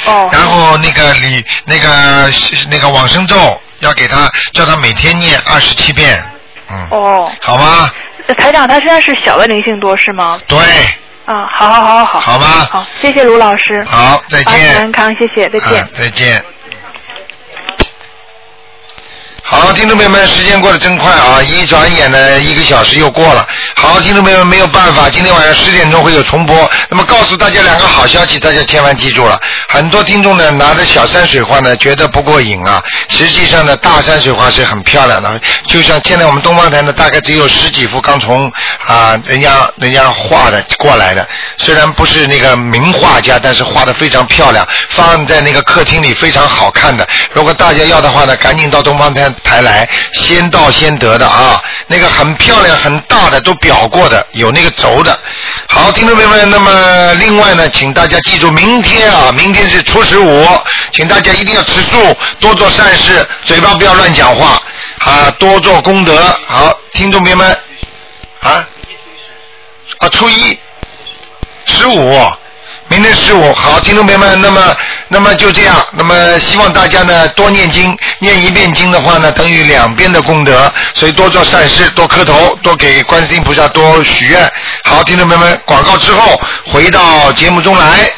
[0.04, 0.28] 哦。
[0.30, 1.88] 然后那个李那个
[2.68, 3.34] 那个往生咒
[3.80, 6.22] 要给他叫他每天念二十七遍，
[6.70, 7.30] 嗯，哦。
[7.40, 7.90] 好吗？
[8.26, 10.38] 呃台长，他身上是小的灵性多是吗？
[10.48, 10.58] 对。
[11.26, 12.20] 啊，好好好好。
[12.20, 13.84] 好吗好，谢谢卢老师。
[13.84, 14.76] 好，再见。
[14.76, 15.82] 安康，谢谢，再见。
[15.82, 16.44] 啊再见。
[19.48, 21.40] 好，听众朋友们，时间过得真快啊！
[21.40, 23.46] 一转眼呢，一个小时又过了。
[23.76, 26.68] 好，听众朋友们，没有办法，今天晚上十点钟会有重播。
[26.90, 29.40] 那么告诉大家两个好消息，大家千万记住了。
[29.68, 35.40] 很多听众呢拿着小山水画呢觉得不过瘾啊，实际上呢大山水画是很漂亮的。
[35.68, 38.50] 就像现在我们东方台呢，大概只有十几幅刚从
[38.84, 41.26] 啊人家人家画的过来的，
[41.56, 47.08] 虽然不是那个名画家，但是画的非常漂亮，放在那个客厅里非常好看的。
[47.32, 55.18] 如果大家要的话呢，赶紧到东方台台来，先到先得的啊，那个很漂亮很大的都裱过的，有那个轴的。
[55.68, 60.46] 好，听众朋友们，那么另外呢，请大家记住，明天啊，明天是初十五，
[60.92, 64.60] 请大家一定要吃素，多做善事，嘴巴不要乱讲话
[64.98, 66.16] 啊，多做功德。
[66.46, 67.50] 好，听众朋友们，
[68.40, 68.66] 啊，
[69.98, 70.58] 啊，初一，
[71.66, 72.32] 十五。
[72.88, 74.76] 明天十五，好，听众朋友们，那么
[75.08, 84.50] 那么就这样，那么希望大家呢多念经，念一遍经的话呢，等于两遍的功德，所以多做善事，多磕头，多给观世音菩萨多许愿。
[84.84, 88.10] 好，听众朋友们，广告之后回到节目中来。